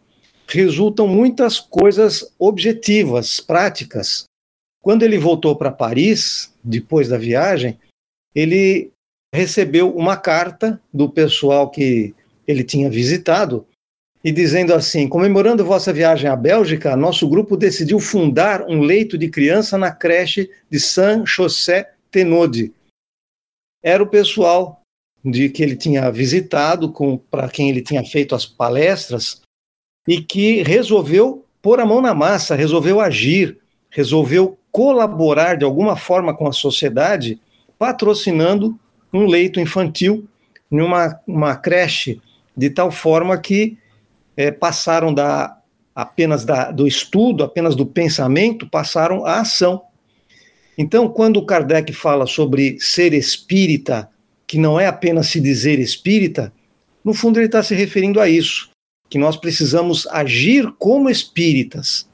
resultam 0.50 1.06
muitas 1.06 1.58
coisas 1.60 2.32
objetivas, 2.38 3.40
práticas. 3.40 4.24
Quando 4.82 5.02
ele 5.02 5.18
voltou 5.18 5.56
para 5.56 5.70
Paris, 5.70 6.52
depois 6.62 7.08
da 7.08 7.18
viagem, 7.18 7.78
ele 8.34 8.90
recebeu 9.34 9.94
uma 9.94 10.16
carta 10.16 10.80
do 10.92 11.08
pessoal 11.08 11.70
que 11.70 12.14
ele 12.46 12.64
tinha 12.64 12.90
visitado 12.90 13.66
e 14.24 14.32
dizendo 14.32 14.74
assim: 14.74 15.08
comemorando 15.08 15.64
vossa 15.64 15.92
viagem 15.92 16.28
à 16.28 16.36
Bélgica, 16.36 16.96
nosso 16.96 17.28
grupo 17.28 17.56
decidiu 17.56 17.98
fundar 17.98 18.62
um 18.66 18.80
leito 18.80 19.16
de 19.16 19.28
criança 19.28 19.78
na 19.78 19.92
creche 19.92 20.50
de 20.70 20.80
Saint-José 20.80 21.92
Tenode, 22.10 22.72
era 23.82 24.02
o 24.02 24.08
pessoal 24.08 24.80
de 25.24 25.48
que 25.48 25.62
ele 25.62 25.76
tinha 25.76 26.10
visitado, 26.10 26.92
para 27.30 27.48
quem 27.48 27.68
ele 27.68 27.82
tinha 27.82 28.04
feito 28.04 28.34
as 28.34 28.46
palestras, 28.46 29.40
e 30.10 30.20
que 30.20 30.64
resolveu 30.64 31.44
pôr 31.62 31.78
a 31.78 31.86
mão 31.86 32.02
na 32.02 32.12
massa, 32.12 32.56
resolveu 32.56 33.00
agir, 33.00 33.58
resolveu 33.88 34.58
colaborar 34.72 35.56
de 35.56 35.64
alguma 35.64 35.94
forma 35.94 36.34
com 36.34 36.48
a 36.48 36.52
sociedade, 36.52 37.40
patrocinando 37.78 38.76
um 39.12 39.24
leito 39.24 39.60
infantil 39.60 40.26
numa 40.68 41.16
uma 41.24 41.54
creche, 41.54 42.20
de 42.56 42.70
tal 42.70 42.90
forma 42.90 43.38
que 43.38 43.78
é, 44.36 44.50
passaram 44.50 45.14
da 45.14 45.56
apenas 45.94 46.44
da, 46.44 46.72
do 46.72 46.88
estudo, 46.88 47.44
apenas 47.44 47.76
do 47.76 47.86
pensamento, 47.86 48.68
passaram 48.68 49.24
à 49.24 49.38
ação. 49.38 49.80
Então, 50.76 51.08
quando 51.08 51.46
Kardec 51.46 51.92
fala 51.92 52.26
sobre 52.26 52.80
ser 52.80 53.12
espírita, 53.12 54.10
que 54.44 54.58
não 54.58 54.80
é 54.80 54.88
apenas 54.88 55.28
se 55.28 55.40
dizer 55.40 55.78
espírita, 55.78 56.52
no 57.04 57.14
fundo 57.14 57.38
ele 57.38 57.46
está 57.46 57.62
se 57.62 57.76
referindo 57.76 58.20
a 58.20 58.28
isso, 58.28 58.69
que 59.10 59.18
nós 59.18 59.36
precisamos 59.36 60.06
agir 60.06 60.72
como 60.78 61.10
espíritas. 61.10 62.08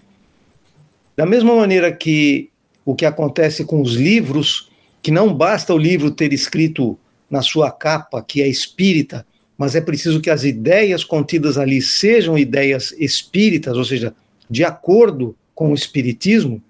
Da 1.15 1.27
mesma 1.27 1.55
maneira 1.55 1.93
que 1.93 2.51
o 2.85 2.95
que 2.95 3.05
acontece 3.05 3.65
com 3.65 3.83
os 3.83 3.95
livros, 3.95 4.71
que 5.03 5.11
não 5.11 5.33
basta 5.33 5.75
o 5.75 5.79
livro 5.79 6.11
ter 6.11 6.33
escrito 6.33 6.99
na 7.31 7.43
sua 7.43 7.71
capa 7.71 8.23
que 8.23 8.41
é 8.41 8.49
espírita, 8.49 9.27
mas 9.59 9.75
é 9.75 9.81
preciso 9.81 10.21
que 10.21 10.31
as 10.31 10.45
ideias 10.45 11.05
contidas 11.05 11.59
ali 11.59 11.83
sejam 11.83 12.39
ideias 12.39 12.93
espíritas, 12.99 13.77
ou 13.77 13.85
seja, 13.85 14.15
de 14.49 14.65
acordo 14.65 15.37
com 15.55 15.73
o 15.73 15.75
espiritismo, 15.75 16.63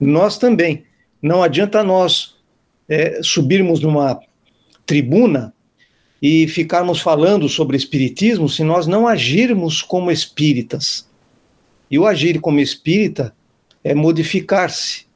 nós 0.00 0.36
também 0.36 0.84
não 1.22 1.42
adianta 1.42 1.82
nós 1.82 2.36
é, 2.88 3.20
subirmos 3.22 3.80
numa 3.80 4.20
tribuna 4.84 5.54
e 6.26 6.48
ficarmos 6.48 7.02
falando 7.02 7.50
sobre 7.50 7.76
espiritismo 7.76 8.48
se 8.48 8.64
nós 8.64 8.86
não 8.86 9.06
agirmos 9.06 9.82
como 9.82 10.10
espíritas. 10.10 11.06
E 11.90 11.98
o 11.98 12.06
agir 12.06 12.40
como 12.40 12.60
espírita 12.60 13.36
é 13.84 13.94
modificar-se, 13.94 15.06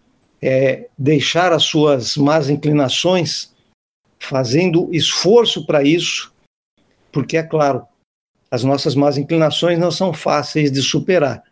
é 0.42 0.86
deixar 0.98 1.50
as 1.50 1.62
suas 1.62 2.14
más 2.18 2.50
inclinações, 2.50 3.54
fazendo 4.18 4.94
esforço 4.94 5.64
para 5.64 5.82
isso, 5.82 6.30
porque 7.10 7.38
é 7.38 7.42
claro, 7.42 7.86
as 8.50 8.62
nossas 8.62 8.94
más 8.94 9.16
inclinações 9.16 9.78
não 9.78 9.90
são 9.90 10.12
fáceis 10.12 10.70
de 10.70 10.82
superar. 10.82 11.42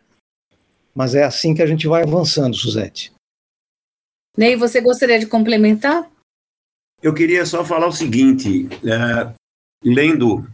Mas 0.93 1.15
é 1.15 1.23
assim 1.23 1.55
que 1.55 1.63
a 1.63 1.67
gente 1.67 1.87
vai 1.87 2.03
avançando, 2.03 2.55
Suzete. 2.55 3.11
Ney, 4.37 4.55
você 4.55 4.79
gostaria 4.79 5.17
de 5.17 5.25
complementar? 5.25 6.07
Eu 7.01 7.11
queria 7.11 7.43
só 7.43 7.65
falar 7.65 7.87
o 7.87 7.91
seguinte: 7.91 8.67
é, 8.83 9.33
lendo 9.83 10.47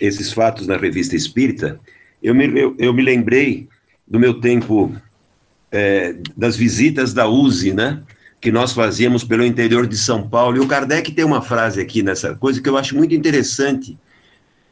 esses 0.00 0.32
fatos 0.32 0.66
na 0.66 0.76
revista 0.76 1.16
Espírita, 1.16 1.78
eu 2.22 2.34
me, 2.34 2.46
eu, 2.58 2.74
eu 2.78 2.92
me 2.92 3.02
lembrei 3.02 3.68
do 4.06 4.18
meu 4.18 4.40
tempo 4.40 4.94
é, 5.70 6.16
das 6.36 6.56
visitas 6.56 7.12
da 7.14 7.28
USE, 7.28 7.72
né? 7.72 8.02
Que 8.40 8.50
nós 8.50 8.72
fazíamos 8.72 9.24
pelo 9.24 9.44
interior 9.44 9.86
de 9.86 9.96
São 9.96 10.28
Paulo. 10.28 10.56
E 10.56 10.60
o 10.60 10.66
Kardec 10.66 11.12
tem 11.12 11.24
uma 11.24 11.40
frase 11.40 11.80
aqui 11.80 12.02
nessa 12.02 12.34
coisa 12.34 12.60
que 12.60 12.68
eu 12.68 12.76
acho 12.76 12.96
muito 12.96 13.14
interessante. 13.14 13.96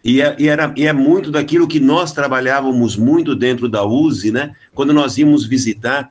E 0.03 0.21
é, 0.21 0.35
e, 0.39 0.49
era, 0.49 0.73
e 0.77 0.87
é 0.87 0.93
muito 0.93 1.31
daquilo 1.31 1.69
que 1.69 1.79
nós 1.79 2.13
trabalhávamos 2.13 2.97
muito 2.97 3.35
dentro 3.35 3.69
da 3.69 3.85
USE, 3.85 4.31
né? 4.31 4.55
Quando 4.75 4.93
nós 4.93 5.19
íamos 5.19 5.47
visitar 5.47 6.11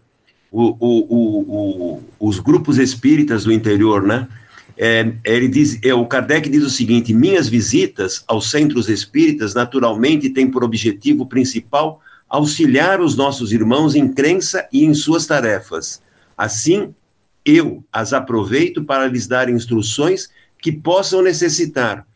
o, 0.51 0.75
o, 0.79 1.97
o, 1.97 2.03
os 2.19 2.39
grupos 2.39 2.77
espíritas 2.77 3.43
do 3.43 3.51
interior, 3.51 4.03
né? 4.03 4.27
É, 4.81 5.11
ele 5.25 5.49
diz, 5.49 5.77
é, 5.83 5.93
o 5.93 6.05
Kardec 6.05 6.49
diz 6.49 6.63
o 6.63 6.69
seguinte: 6.69 7.13
minhas 7.13 7.49
visitas 7.49 8.23
aos 8.25 8.49
centros 8.49 8.87
espíritas 8.87 9.53
naturalmente 9.53 10.29
têm 10.29 10.49
por 10.49 10.63
objetivo 10.63 11.25
principal 11.25 12.01
auxiliar 12.29 13.01
os 13.01 13.17
nossos 13.17 13.51
irmãos 13.51 13.93
em 13.93 14.07
crença 14.07 14.65
e 14.71 14.85
em 14.85 14.93
suas 14.93 15.25
tarefas. 15.25 16.01
Assim, 16.37 16.93
eu 17.43 17.83
as 17.91 18.13
aproveito 18.13 18.85
para 18.85 19.05
lhes 19.07 19.27
dar 19.27 19.49
instruções 19.49 20.29
que 20.61 20.71
possam 20.71 21.21
necessitar, 21.21 22.07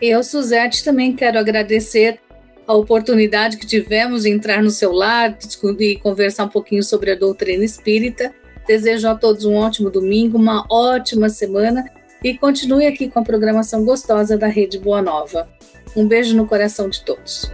Eu, 0.00 0.22
Suzete, 0.22 0.84
também 0.84 1.14
quero 1.14 1.38
agradecer 1.38 2.18
a 2.66 2.74
oportunidade 2.74 3.56
que 3.56 3.66
tivemos 3.66 4.22
de 4.22 4.30
entrar 4.30 4.62
no 4.62 4.70
seu 4.70 4.92
lar 4.92 5.36
e 5.78 5.96
conversar 5.96 6.44
um 6.44 6.48
pouquinho 6.48 6.82
sobre 6.82 7.12
a 7.12 7.16
doutrina 7.16 7.64
espírita. 7.64 8.34
Desejo 8.66 9.08
a 9.08 9.14
todos 9.14 9.44
um 9.44 9.54
ótimo 9.54 9.90
domingo, 9.90 10.36
uma 10.36 10.66
ótima 10.68 11.28
semana 11.28 11.84
e 12.22 12.36
continue 12.36 12.86
aqui 12.86 13.08
com 13.08 13.20
a 13.20 13.22
programação 13.22 13.84
gostosa 13.84 14.36
da 14.36 14.48
Rede 14.48 14.78
Boa 14.78 15.00
Nova. 15.00 15.48
Um 15.94 16.06
beijo 16.06 16.36
no 16.36 16.46
coração 16.46 16.88
de 16.88 17.04
todos. 17.04 17.50